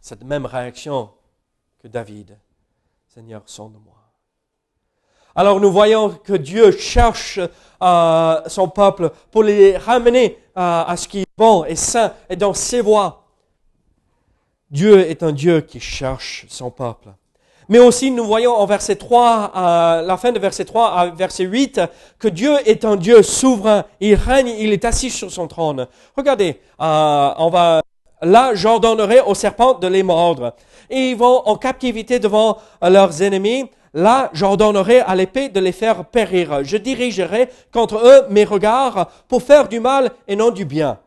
[0.00, 1.10] cette même réaction
[1.80, 2.38] que David?
[3.08, 3.99] Seigneur, sonde-moi.
[5.34, 7.38] Alors nous voyons que Dieu cherche
[7.82, 12.36] euh, son peuple pour les ramener euh, à ce qui est bon et saint et
[12.36, 13.24] dans ses voies.
[14.70, 17.08] Dieu est un Dieu qui cherche son peuple.
[17.68, 21.44] Mais aussi, nous voyons en verset 3, à la fin de verset 3 à verset
[21.44, 21.80] 8,
[22.18, 23.84] que Dieu est un Dieu souverain.
[24.00, 25.86] Il règne, il est assis sur son trône.
[26.16, 27.80] Regardez, euh, on va,
[28.22, 30.54] là, j'ordonnerai aux serpents de les mordre.
[30.90, 33.70] Et ils vont en captivité devant leurs ennemis.
[33.92, 36.62] Là, j'ordonnerai à l'épée de les faire périr.
[36.62, 40.98] Je dirigerai contre eux mes regards pour faire du mal et non du bien.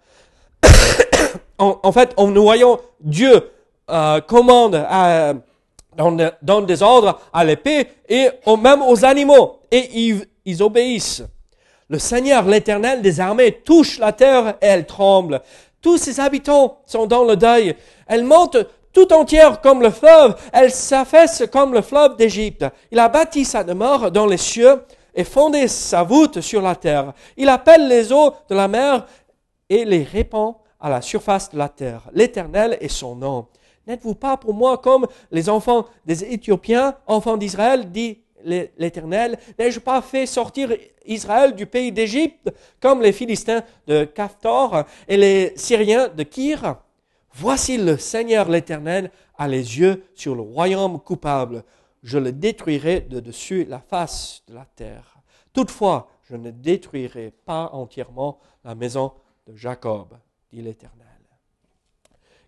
[1.57, 3.51] en, fait, en nous voyons Dieu
[3.89, 5.33] euh, commande à
[6.41, 8.29] donne, des ordres à l'épée et
[8.61, 9.59] même aux animaux.
[9.71, 11.23] Et ils, ils obéissent.
[11.89, 15.41] Le Seigneur, l'Éternel des armées, touche la terre et elle tremble.
[15.81, 17.75] Tous ses habitants sont dans le deuil.
[18.07, 18.57] Elle monte
[18.93, 20.35] tout entière comme le fleuve.
[20.53, 22.65] Elle s'affaisse comme le fleuve d'Égypte.
[22.91, 24.83] Il a bâti sa demeure dans les cieux
[25.15, 27.13] et fondé sa voûte sur la terre.
[27.35, 29.05] Il appelle les eaux de la mer
[29.69, 32.01] et les répand à la surface de la terre.
[32.13, 33.47] L'Éternel est son nom.
[33.87, 39.37] N'êtes-vous pas pour moi comme les enfants des Éthiopiens, enfants d'Israël, dit l'Éternel?
[39.57, 40.73] N'ai-je pas fait sortir
[41.05, 42.49] Israël du pays d'Égypte
[42.81, 46.75] comme les Philistins de Caphtor et les Syriens de Kir?
[47.35, 51.63] Voici le Seigneur l'Éternel a les yeux sur le royaume coupable.
[52.03, 55.17] Je le détruirai de dessus la face de la terre.
[55.51, 59.13] Toutefois, je ne détruirai pas entièrement la maison
[59.47, 60.17] de Jacob,
[60.51, 61.07] dit l'Éternel.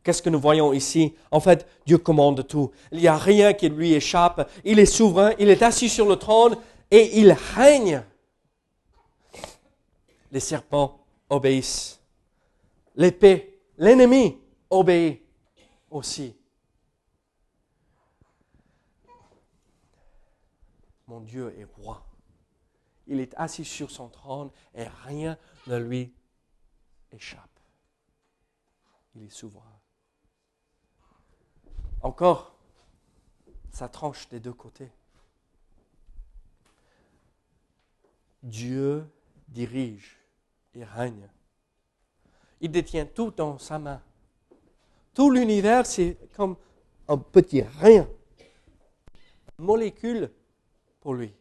[0.03, 1.15] Qu'est-ce que nous voyons ici?
[1.31, 2.71] En fait, Dieu commande tout.
[2.91, 4.47] Il n'y a rien qui lui échappe.
[4.63, 6.57] Il est souverain, il est assis sur le trône
[6.91, 8.03] et il règne.
[10.31, 11.99] Les serpents obéissent.
[12.95, 14.37] L'épée, l'ennemi
[14.75, 15.21] obéit
[15.89, 16.35] aussi.
[21.07, 22.05] Mon Dieu est roi.
[23.07, 26.13] Il est assis sur son trône et rien ne lui
[27.11, 27.59] échappe.
[29.15, 29.79] Il est souverain.
[32.01, 32.55] Encore,
[33.71, 34.91] ça tranche des deux côtés.
[38.41, 39.07] Dieu
[39.47, 40.19] dirige
[40.73, 41.29] et règne.
[42.61, 44.01] Il détient tout dans sa main.
[45.15, 46.57] Tout l'univers, c'est comme
[47.07, 48.07] un petit rien,
[49.57, 50.29] molécule
[50.99, 51.33] pour lui.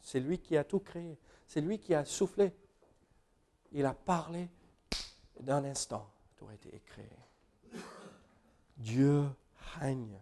[0.00, 1.18] C'est lui qui a tout créé.
[1.46, 2.52] C'est lui qui a soufflé.
[3.72, 4.48] Il a parlé
[5.40, 6.08] d'un instant.
[6.36, 7.08] Tout a été créé.
[8.76, 9.24] Dieu
[9.80, 10.20] règne.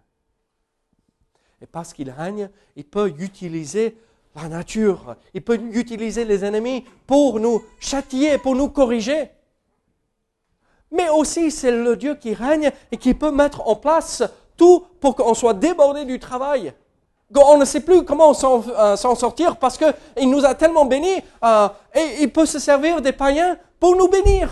[1.60, 3.98] Et parce qu'il règne, il peut utiliser
[4.34, 9.30] la nature, il peut utiliser les ennemis pour nous châtier, pour nous corriger.
[10.92, 14.22] Mais aussi, c'est le Dieu qui règne et qui peut mettre en place
[14.56, 16.72] tout pour qu'on soit débordé du travail.
[17.34, 21.68] On ne sait plus comment s'en euh, sortir parce qu'il nous a tellement bénis euh,
[21.94, 24.50] et il peut se servir des païens pour nous bénir.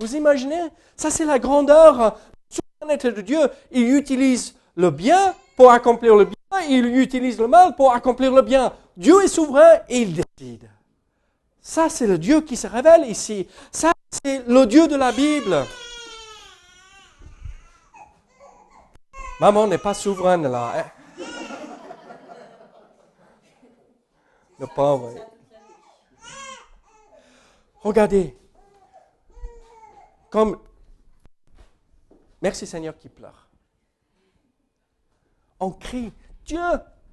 [0.00, 0.64] Vous imaginez?
[0.96, 3.40] Ça, c'est la grandeur souveraineté de Dieu.
[3.70, 8.42] Il utilise le bien pour accomplir le bien, il utilise le mal pour accomplir le
[8.42, 8.72] bien.
[8.96, 10.68] Dieu est souverain et il décide.
[11.62, 13.48] Ça, c'est le Dieu qui se révèle ici.
[13.72, 13.92] Ça,
[14.24, 15.64] c'est le Dieu de la Bible.
[19.40, 20.72] Maman n'est pas souveraine là.
[20.76, 21.24] Hein?
[24.58, 25.12] Le pauvre.
[27.82, 28.36] Regardez,
[30.30, 30.58] comme
[32.42, 33.48] Merci Seigneur qui pleure.
[35.58, 36.12] On crie,
[36.44, 36.60] Dieu,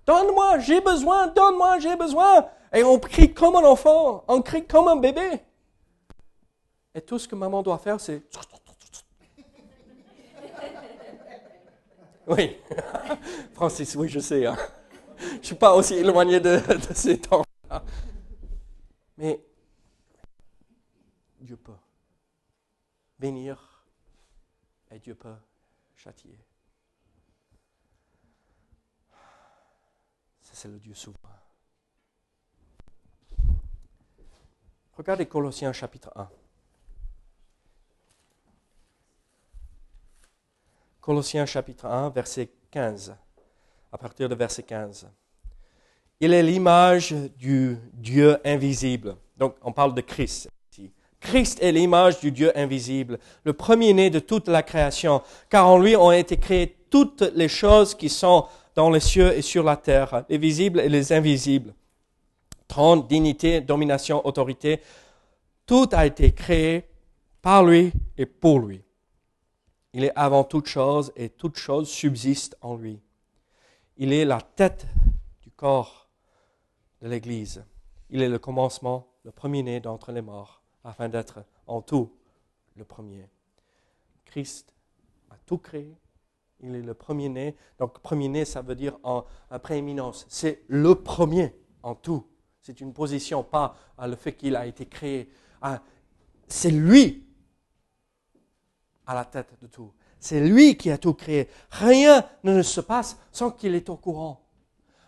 [0.05, 2.47] donne-moi, j'ai besoin, donne-moi, j'ai besoin.
[2.73, 5.39] Et on crie comme un enfant, on crie comme un bébé.
[6.95, 8.23] Et tout ce que maman doit faire, c'est...
[12.25, 12.55] Oui,
[13.53, 14.45] Francis, oui, je sais.
[14.45, 14.55] Hein.
[15.19, 16.55] Je ne suis pas aussi éloigné de,
[16.87, 17.43] de ces temps.
[19.17, 19.43] Mais
[21.41, 21.73] Dieu peut
[23.19, 23.83] bénir
[24.89, 25.35] et Dieu peut
[25.97, 26.39] châtier.
[30.53, 31.39] c'est le Dieu souverain.
[34.95, 36.29] Regardez Colossiens chapitre 1.
[41.03, 43.13] Colossiens chapitre 1, verset 15,
[43.91, 45.09] à partir de verset 15.
[46.21, 49.17] Il est l'image du Dieu invisible.
[49.35, 50.47] Donc, on parle de Christ.
[51.19, 55.97] Christ est l'image du Dieu invisible, le premier-né de toute la création, car en lui
[55.97, 60.23] ont été créées toutes les choses qui sont dans les cieux et sur la terre,
[60.29, 61.73] les visibles et les invisibles.
[62.69, 64.79] trône, dignité, domination, autorité.
[65.65, 66.85] Tout a été créé
[67.41, 68.81] par lui et pour lui.
[69.93, 72.99] Il est avant toute chose et toute chose subsiste en lui.
[73.97, 74.87] Il est la tête
[75.41, 76.09] du corps
[77.01, 77.63] de l'Église.
[78.09, 82.11] Il est le commencement, le premier-né d'entre les morts, afin d'être en tout
[82.75, 83.29] le premier.
[84.25, 84.73] Christ
[85.29, 85.95] a tout créé.
[86.61, 87.55] Il est le premier-né.
[87.77, 89.25] Donc, premier-né, ça veut dire en,
[89.61, 90.25] prééminence.
[90.27, 92.25] C'est le premier en tout.
[92.61, 95.29] C'est une position, pas à le fait qu'il a été créé.
[96.47, 97.27] C'est lui
[99.05, 99.91] à la tête de tout.
[100.19, 101.49] C'est lui qui a tout créé.
[101.69, 104.41] Rien ne se passe sans qu'il est au courant.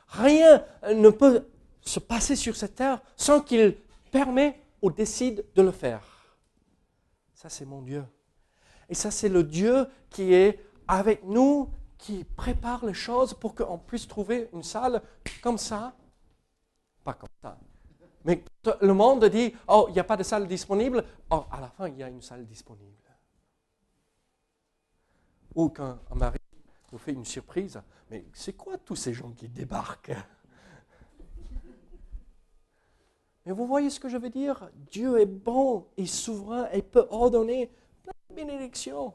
[0.09, 1.47] Rien ne peut
[1.81, 3.77] se passer sur cette terre sans qu'il
[4.11, 6.03] permet ou décide de le faire.
[7.33, 8.05] Ça, c'est mon Dieu.
[8.89, 13.77] Et ça, c'est le Dieu qui est avec nous, qui prépare les choses pour qu'on
[13.77, 15.01] puisse trouver une salle
[15.41, 15.95] comme ça.
[17.03, 17.57] Pas comme ça.
[18.25, 18.43] Mais
[18.81, 21.03] le monde dit, oh, il n'y a pas de salle disponible.
[21.29, 23.04] Oh, à la fin, il y a une salle disponible.
[25.55, 26.37] Ou quand un mari
[26.91, 30.15] nous fait une surprise, mais c'est quoi tous ces gens qui débarquent?
[33.45, 34.69] Mais vous voyez ce que je veux dire?
[34.91, 37.71] Dieu est bon et souverain et peut ordonner
[38.03, 39.13] plein de bénédictions.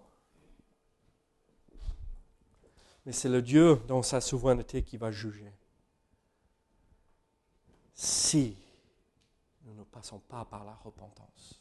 [3.04, 5.52] Mais c'est le Dieu dans sa souveraineté qui va juger.
[7.92, 8.56] Si
[9.64, 11.59] nous ne passons pas par la repentance.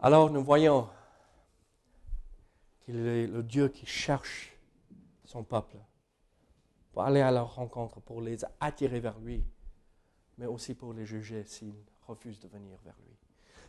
[0.00, 0.88] Alors nous voyons
[2.84, 4.56] qu'il est le Dieu qui cherche
[5.24, 5.76] son peuple
[6.92, 9.44] pour aller à leur rencontre, pour les attirer vers lui,
[10.38, 11.74] mais aussi pour les juger s'ils
[12.06, 13.16] refusent de venir vers lui.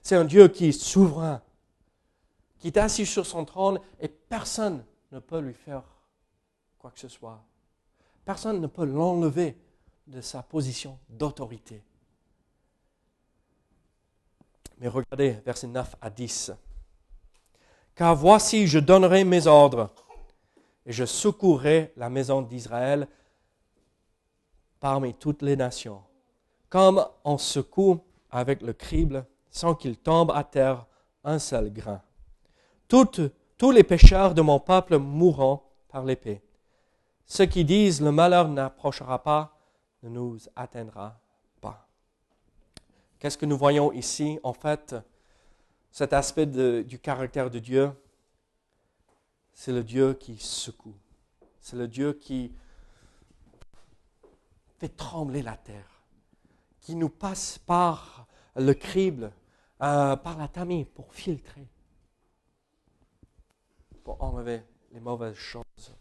[0.02, 1.42] C'est un Dieu qui est souverain,
[2.60, 5.84] qui est assis sur son trône et personne ne peut lui faire
[6.78, 7.44] quoi que ce soit.
[8.24, 9.58] Personne ne peut l'enlever
[10.08, 11.84] de sa position d'autorité.
[14.80, 16.52] Mais regardez, versets 9 à 10.
[17.96, 19.90] Car voici, je donnerai mes ordres
[20.86, 23.08] et je secourrai la maison d'Israël
[24.80, 26.02] parmi toutes les nations,
[26.70, 28.00] comme on secoue
[28.32, 30.86] avec le crible sans qu'il tombe à terre
[31.24, 32.02] un seul grain.
[32.88, 36.42] tous les pécheurs de mon peuple mourront par l'épée.
[37.26, 39.60] Ceux qui disent le malheur n'approchera pas
[40.02, 41.19] ne nous atteindra.
[43.20, 44.40] Qu'est-ce que nous voyons ici?
[44.44, 44.96] En fait,
[45.92, 47.92] cet aspect du caractère de Dieu,
[49.54, 50.96] c'est le Dieu qui secoue.
[51.60, 52.54] C'est le Dieu qui
[54.78, 56.02] fait trembler la terre,
[56.80, 59.34] qui nous passe par le crible,
[59.82, 61.68] euh, par la tamis pour filtrer,
[64.06, 64.64] pour enlever
[64.94, 65.99] les mauvaises choses.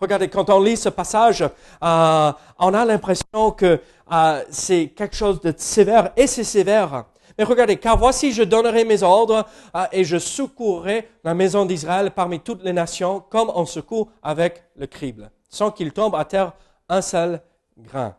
[0.00, 3.80] Regardez, quand on lit ce passage, euh, on a l'impression que
[4.12, 7.04] euh, c'est quelque chose de sévère, et c'est sévère.
[7.38, 9.46] Mais regardez, car voici, je donnerai mes ordres
[9.92, 14.86] et je secourrai la maison d'Israël parmi toutes les nations, comme on secoue avec le
[14.86, 16.52] crible, sans qu'il tombe à terre
[16.88, 17.42] un seul
[17.76, 18.16] grain.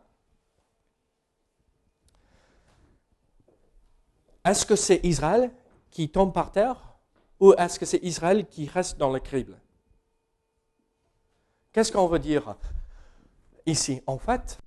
[4.44, 5.50] Est-ce que c'est Israël
[5.90, 6.76] qui tombe par terre
[7.40, 9.58] ou est-ce que c'est Israël qui reste dans le crible?
[11.72, 12.56] Qu'est-ce qu'on veut dire
[13.66, 14.00] ici?
[14.06, 14.58] En fait,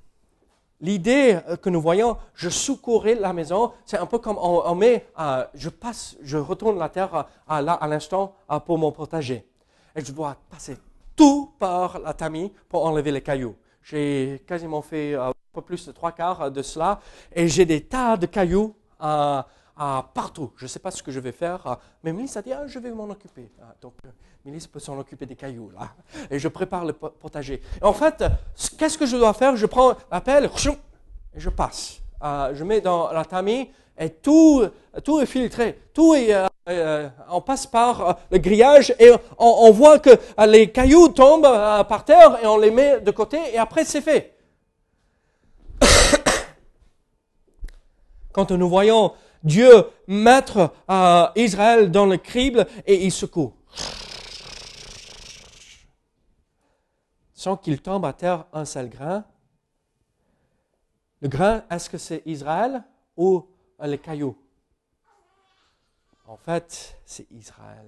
[0.80, 5.46] l'idée que nous voyons, je secourais la maison, c'est un peu comme on, met, euh,
[5.54, 8.36] je passe, je retourne la terre à, là, à l'instant
[8.66, 9.48] pour mon potager.
[9.96, 10.78] Et je dois passer
[11.16, 13.56] tout par la tamis pour enlever les cailloux.
[13.82, 17.00] J'ai quasiment fait euh, un peu plus de trois quarts de cela
[17.34, 19.42] et j'ai des tas de cailloux euh,
[20.14, 20.52] partout.
[20.58, 22.80] Je ne sais pas ce que je vais faire, mais Mélisse a dit ah, je
[22.80, 23.50] vais m'en occuper.
[23.62, 24.10] Ah, donc, euh,
[24.46, 25.90] Mélisse peut s'en occuper des cailloux là.
[26.30, 27.62] Et je prépare le potager.
[27.82, 28.24] en fait,
[28.78, 29.56] qu'est-ce que je dois faire?
[29.56, 32.02] Je prends la pelle et je passe.
[32.22, 34.64] je mets dans la tamis et tout,
[35.04, 35.80] tout est filtré.
[35.94, 36.36] Tout est,
[37.30, 40.12] on passe par le grillage et on voit que
[40.48, 41.42] les cailloux tombent
[41.88, 44.38] par terre et on les met de côté et après c'est fait.
[48.32, 49.14] Quand nous voyons
[49.44, 50.74] Dieu mettre
[51.36, 53.54] Israël dans le crible et il secoue.
[57.34, 59.26] Sans qu'il tombe à terre un seul grain.
[61.22, 62.84] Le grain, est-ce que c'est Israël
[63.18, 63.48] ou
[63.84, 64.38] les cailloux
[66.28, 67.88] En fait, c'est Israël.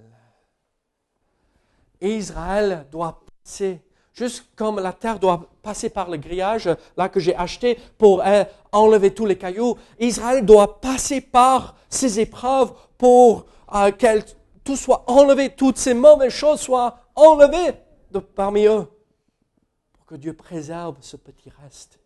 [2.00, 3.80] Israël doit passer,
[4.14, 8.44] juste comme la terre doit passer par le grillage là que j'ai acheté pour euh,
[8.72, 9.76] enlever tous les cailloux.
[9.98, 14.20] Israël doit passer par ces épreuves pour euh, que
[14.62, 17.74] tout soit enlevé, toutes ces mauvaises choses soient enlevées
[18.10, 18.86] de parmi eux,
[19.92, 21.98] pour que Dieu préserve ce petit reste.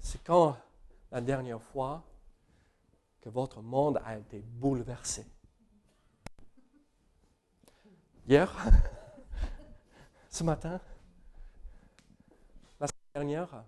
[0.00, 0.56] C'est quand
[1.10, 2.02] la dernière fois
[3.20, 5.26] que votre monde a été bouleversé.
[8.28, 8.52] Hier?
[10.28, 10.80] Ce matin?
[12.80, 13.64] La semaine dernière?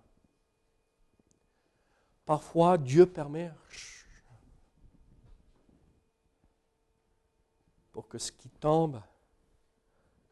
[2.25, 3.51] Parfois, Dieu permet
[7.93, 9.01] pour que ce qui tombe,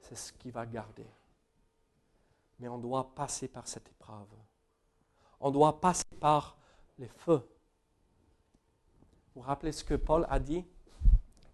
[0.02, 1.08] c'est ce qui va garder.
[2.60, 4.28] Mais on doit passer par cette épreuve.
[5.40, 6.58] On doit passer par
[6.98, 7.48] les feux.
[9.34, 10.66] Vous vous rappelez ce que Paul a dit,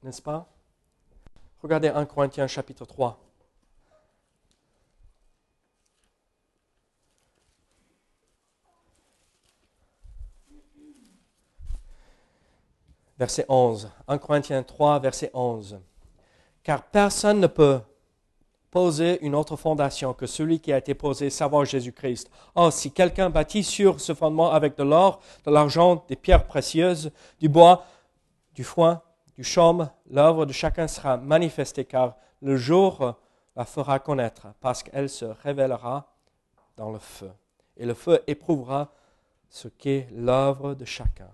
[0.01, 0.52] n'est-ce pas?
[1.63, 3.17] Regardez 1 Corinthiens chapitre 3.
[13.17, 13.89] Verset 11.
[14.09, 15.79] 1 Corinthiens 3, verset 11.
[16.63, 17.79] Car personne ne peut
[18.69, 22.29] poser une autre fondation que celui qui a été posé, savoir Jésus-Christ.
[22.55, 27.11] Or, si quelqu'un bâtit sur ce fondement avec de l'or, de l'argent, des pierres précieuses,
[27.39, 27.85] du bois,
[28.53, 29.01] du foin,
[29.35, 33.15] du chaume, l'œuvre de chacun sera manifestée, car le jour
[33.55, 36.13] la fera connaître, parce qu'elle se révélera
[36.77, 37.31] dans le feu.
[37.77, 38.91] Et le feu éprouvera
[39.49, 41.29] ce qu'est l'œuvre de chacun.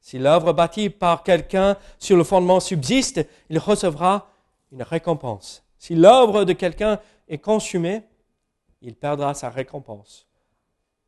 [0.00, 4.28] Si l'œuvre bâtie par quelqu'un sur le fondement subsiste, il recevra
[4.72, 5.64] une récompense.
[5.78, 8.02] Si l'œuvre de quelqu'un est consumée,
[8.80, 10.26] il perdra sa récompense.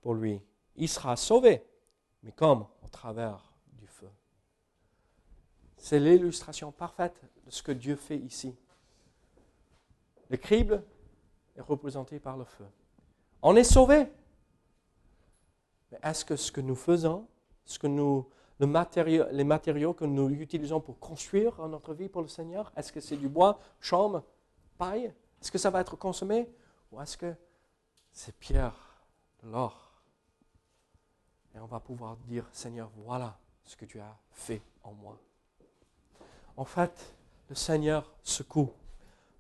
[0.01, 0.41] Pour lui,
[0.77, 1.63] il sera sauvé,
[2.23, 3.50] mais comme au travers.
[5.81, 8.55] C'est l'illustration parfaite de ce que Dieu fait ici.
[10.29, 10.85] Le crible
[11.57, 12.67] est représenté par le feu.
[13.41, 14.07] On est sauvé.
[15.91, 17.27] Mais est-ce que ce que nous faisons,
[17.65, 18.29] ce que nous,
[18.61, 23.17] les matériaux que nous utilisons pour construire notre vie pour le Seigneur, est-ce que c'est
[23.17, 24.23] du bois, chaume,
[24.77, 25.07] paille?
[25.41, 26.47] Est-ce que ça va être consommé?
[26.93, 27.35] Ou est-ce que
[28.13, 28.77] c'est pierre,
[29.43, 30.03] de l'or?
[31.55, 35.19] Et on va pouvoir dire, Seigneur, voilà ce que tu as fait en moi.
[36.61, 37.15] En fait,
[37.49, 38.71] le Seigneur secoue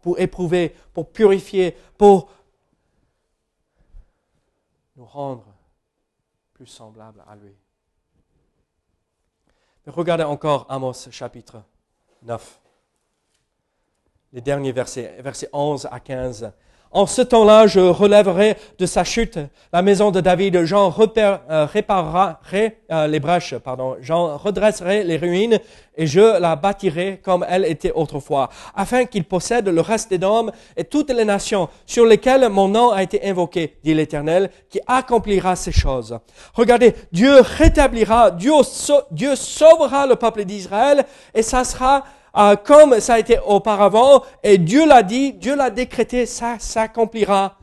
[0.00, 2.30] pour éprouver, pour purifier, pour
[4.96, 5.44] nous rendre
[6.54, 7.54] plus semblables à lui.
[9.84, 11.62] Mais regardez encore Amos chapitre
[12.22, 12.58] 9
[14.32, 16.50] les derniers versets, versets 11 à 15.
[16.92, 19.38] En ce temps-là, je relèverai de sa chute
[19.72, 20.64] la maison de David.
[20.64, 23.96] J'en euh, réparerai euh, les brèches, pardon.
[24.00, 25.60] J'en redresserai les ruines
[25.96, 30.50] et je la bâtirai comme elle était autrefois, afin qu'il possède le reste des hommes
[30.76, 35.54] et toutes les nations sur lesquelles mon nom a été invoqué, dit l'Éternel, qui accomplira
[35.54, 36.18] ces choses.
[36.54, 42.02] Regardez, Dieu rétablira, Dieu sauvera le peuple d'Israël et ça sera
[42.36, 47.58] euh, comme ça a été auparavant, et Dieu l'a dit, Dieu l'a décrété, ça s'accomplira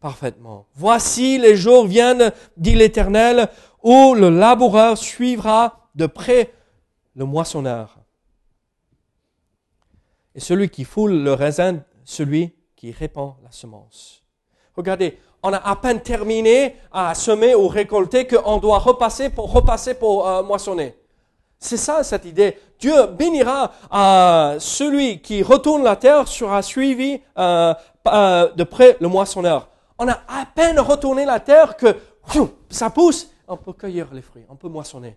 [0.00, 0.66] parfaitement.
[0.74, 3.48] Voici les jours viennent, dit l'Éternel,
[3.82, 6.52] où le laboureur suivra de près
[7.14, 7.98] le moissonneur.
[10.34, 14.22] Et celui qui foule le raisin, celui qui répand la semence.
[14.76, 19.94] Regardez, on a à peine terminé à semer ou récolter qu'on doit repasser pour repasser
[19.94, 20.94] pour euh, moissonner.
[21.64, 22.58] C'est ça cette idée.
[22.78, 27.72] Dieu bénira à celui qui retourne la terre sera suivi euh,
[28.06, 29.68] euh, de près le moissonneur.
[29.98, 31.96] On a à peine retourné la terre que
[32.68, 35.16] ça pousse, on peut cueillir les fruits, on peut moissonner.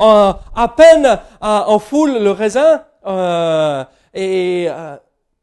[0.00, 2.84] Euh, à peine on foule le raisin
[4.14, 4.68] et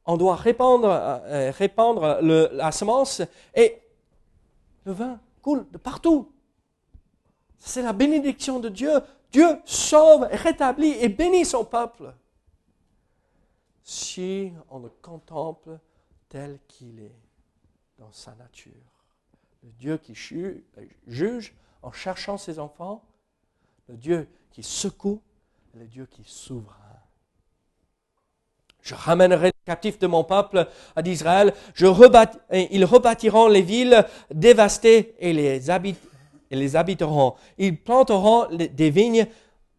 [0.05, 1.19] on doit répandre,
[1.59, 3.21] répandre la semence
[3.53, 3.81] et
[4.85, 6.31] le vin coule de partout.
[7.59, 8.91] C'est la bénédiction de Dieu
[9.31, 12.13] Dieu sauve, rétablit et bénit son peuple
[13.83, 15.79] si on le contemple
[16.29, 17.15] tel qu'il est
[17.97, 18.71] dans sa nature.
[19.63, 20.15] Le Dieu qui
[21.07, 23.03] juge en cherchant ses enfants,
[23.87, 25.21] le Dieu qui secoue,
[25.75, 26.77] le Dieu qui s'ouvre.
[28.81, 31.53] Je ramènerai les captifs de mon peuple à d'Israël.
[31.79, 36.10] ils rebâtiront les villes dévastées et les habitants
[36.51, 37.35] et les habiteront.
[37.57, 39.25] Ils planteront des vignes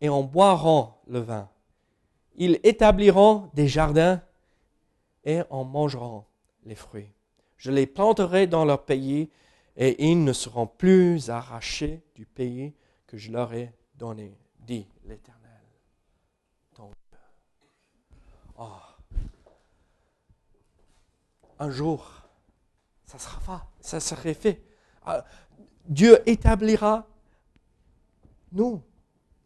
[0.00, 1.48] et en boiront le vin.
[2.34, 4.20] Ils établiront des jardins
[5.24, 6.24] et en mangeront
[6.64, 7.12] les fruits.
[7.58, 9.30] Je les planterai dans leur pays
[9.76, 12.74] et ils ne seront plus arrachés du pays
[13.06, 15.40] que je leur ai donné, dit l'Éternel.
[18.58, 18.66] Oh.
[21.58, 22.10] Un jour,
[23.04, 23.70] ça sera.
[23.80, 24.62] Ça serait fait.
[25.86, 27.06] Dieu établira
[28.52, 28.82] nous,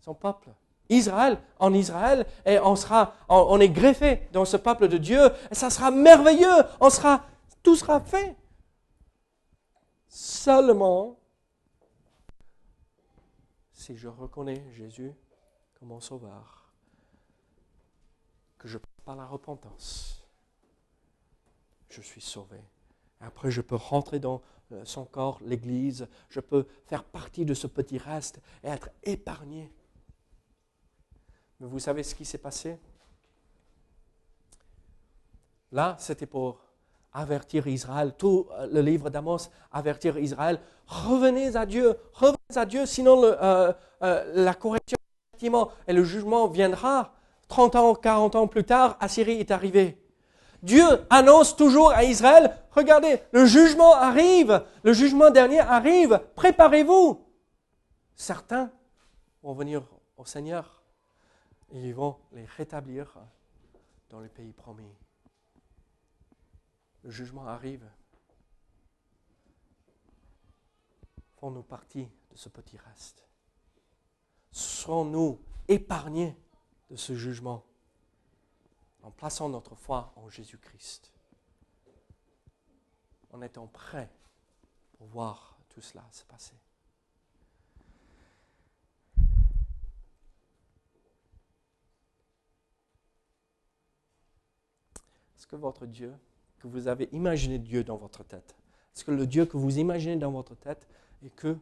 [0.01, 0.51] son peuple.
[0.89, 5.20] Israël, en Israël, et on sera, on, est greffé dans ce peuple de Dieu,
[5.51, 6.62] et ça sera merveilleux.
[6.80, 7.24] On sera
[7.62, 8.37] tout sera fait.
[10.07, 11.18] Seulement
[13.72, 15.12] si je reconnais Jésus
[15.74, 16.72] comme mon sauveur,
[18.59, 20.26] que je passe par la repentance,
[21.89, 22.61] je suis sauvé.
[23.21, 24.43] Après, je peux rentrer dans
[24.73, 29.73] euh, son corps, l'Église, je peux faire partie de ce petit reste et être épargné.
[31.61, 32.79] Mais vous savez ce qui s'est passé?
[35.73, 36.61] Là, c'était pour
[37.12, 42.87] avertir Israël, tout euh, le livre d'Amos, avertir Israël, revenez à Dieu, revenez à Dieu,
[42.87, 44.97] sinon euh, la correction
[45.87, 47.12] et le jugement viendra.
[47.49, 49.99] 30 ans, 40 ans plus tard, Assyrie est arrivée.
[50.63, 57.25] Dieu annonce toujours à Israël, regardez, le jugement arrive, le jugement dernier arrive, préparez-vous.
[58.15, 58.71] Certains
[59.43, 59.83] vont venir
[60.17, 60.83] au Seigneur
[61.73, 63.19] et ils vont les rétablir
[64.11, 64.95] dans le pays promis.
[67.03, 67.85] Le jugement arrive.
[71.37, 73.25] Font-nous partie de ce petit reste.
[74.51, 75.39] Serons-nous
[75.69, 76.37] épargnés
[76.91, 77.63] de ce jugement?
[79.07, 81.13] En plaçant notre foi en Jésus-Christ,
[83.33, 84.11] en étant prêts
[84.99, 86.57] pour voir tout cela se passer.
[95.37, 96.13] Est-ce que votre Dieu,
[96.59, 98.57] que vous avez imaginé Dieu dans votre tête,
[98.93, 100.89] est-ce que le Dieu que vous imaginez dans votre tête
[101.25, 101.57] est que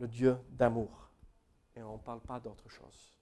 [0.00, 1.10] le Dieu d'amour?
[1.76, 3.19] Et on ne parle pas d'autre chose.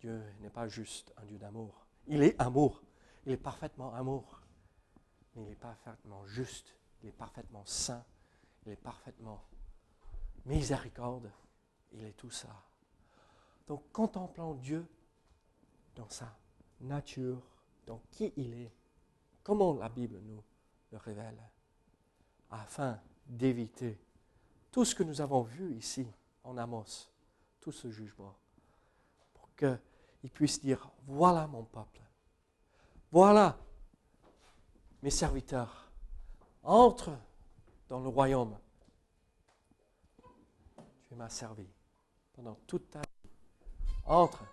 [0.00, 1.86] Dieu n'est pas juste un Dieu d'amour.
[2.06, 2.82] Il est amour.
[3.26, 4.40] Il est parfaitement amour.
[5.34, 6.74] Mais il est parfaitement juste.
[7.02, 8.04] Il est parfaitement saint.
[8.64, 9.44] Il est parfaitement
[10.46, 11.30] miséricorde.
[11.92, 12.48] Il est tout ça.
[13.66, 14.86] Donc contemplons Dieu
[15.94, 16.36] dans sa
[16.80, 17.42] nature,
[17.86, 18.72] dans qui il est,
[19.42, 20.42] comment la Bible nous
[20.92, 21.38] le révèle,
[22.50, 23.98] afin d'éviter
[24.72, 26.06] tout ce que nous avons vu ici
[26.42, 27.10] en Amos,
[27.60, 28.34] tout ce jugement,
[29.34, 29.78] pour que
[30.22, 32.00] il puisse dire, voilà mon peuple,
[33.10, 33.58] voilà
[35.02, 35.90] mes serviteurs,
[36.62, 37.10] entre
[37.88, 38.56] dans le royaume.
[41.08, 41.66] Tu m'as servi
[42.34, 43.30] pendant toute ta vie.
[44.06, 44.44] Entre,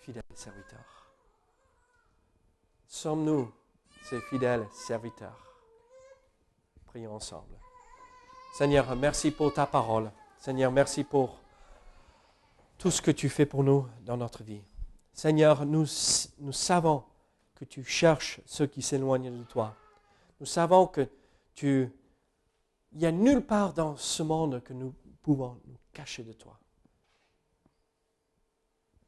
[0.00, 1.12] fidèles serviteurs.
[2.86, 3.52] Sommes-nous
[4.02, 5.54] ces fidèles serviteurs?
[6.86, 7.58] Prions ensemble.
[8.54, 10.10] Seigneur, merci pour ta parole.
[10.38, 11.40] Seigneur, merci pour
[12.78, 14.62] tout ce que tu fais pour nous dans notre vie.
[15.16, 17.02] Seigneur, nous, savons
[17.54, 19.74] que tu cherches ceux qui s'éloignent de toi.
[20.40, 21.08] Nous savons que
[21.54, 21.90] tu...
[22.92, 26.60] Il n'y a nulle part dans ce monde que nous pouvons nous cacher de toi.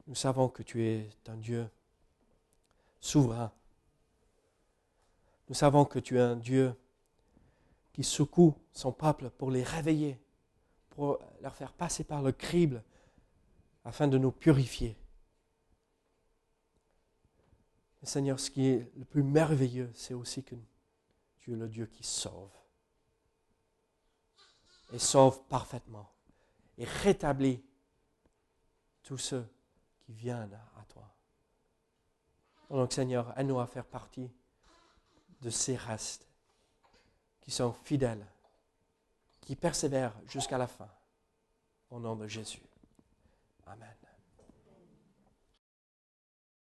[0.07, 1.69] Nous savons que tu es un Dieu
[3.01, 3.53] souverain.
[5.51, 6.75] Nous savons que tu es un Dieu
[7.93, 10.19] qui secoue son peuple pour les réveiller,
[10.89, 12.83] pour leur faire passer par le crible
[13.85, 14.97] afin de nous purifier.
[18.07, 20.55] Seigneur, ce qui est le plus merveilleux, c'est aussi que
[21.39, 22.51] tu es le Dieu qui sauve.
[24.93, 26.11] Et sauve parfaitement.
[26.77, 27.63] Et rétablit
[29.03, 29.47] tous ceux
[30.01, 31.13] qui viennent à toi.
[32.71, 34.31] Donc Seigneur, aide-nous à faire partie
[35.41, 36.27] de ces restes
[37.41, 38.27] qui sont fidèles,
[39.41, 40.89] qui persévèrent jusqu'à la fin.
[41.91, 42.61] Au nom de Jésus.
[43.67, 43.98] Amen.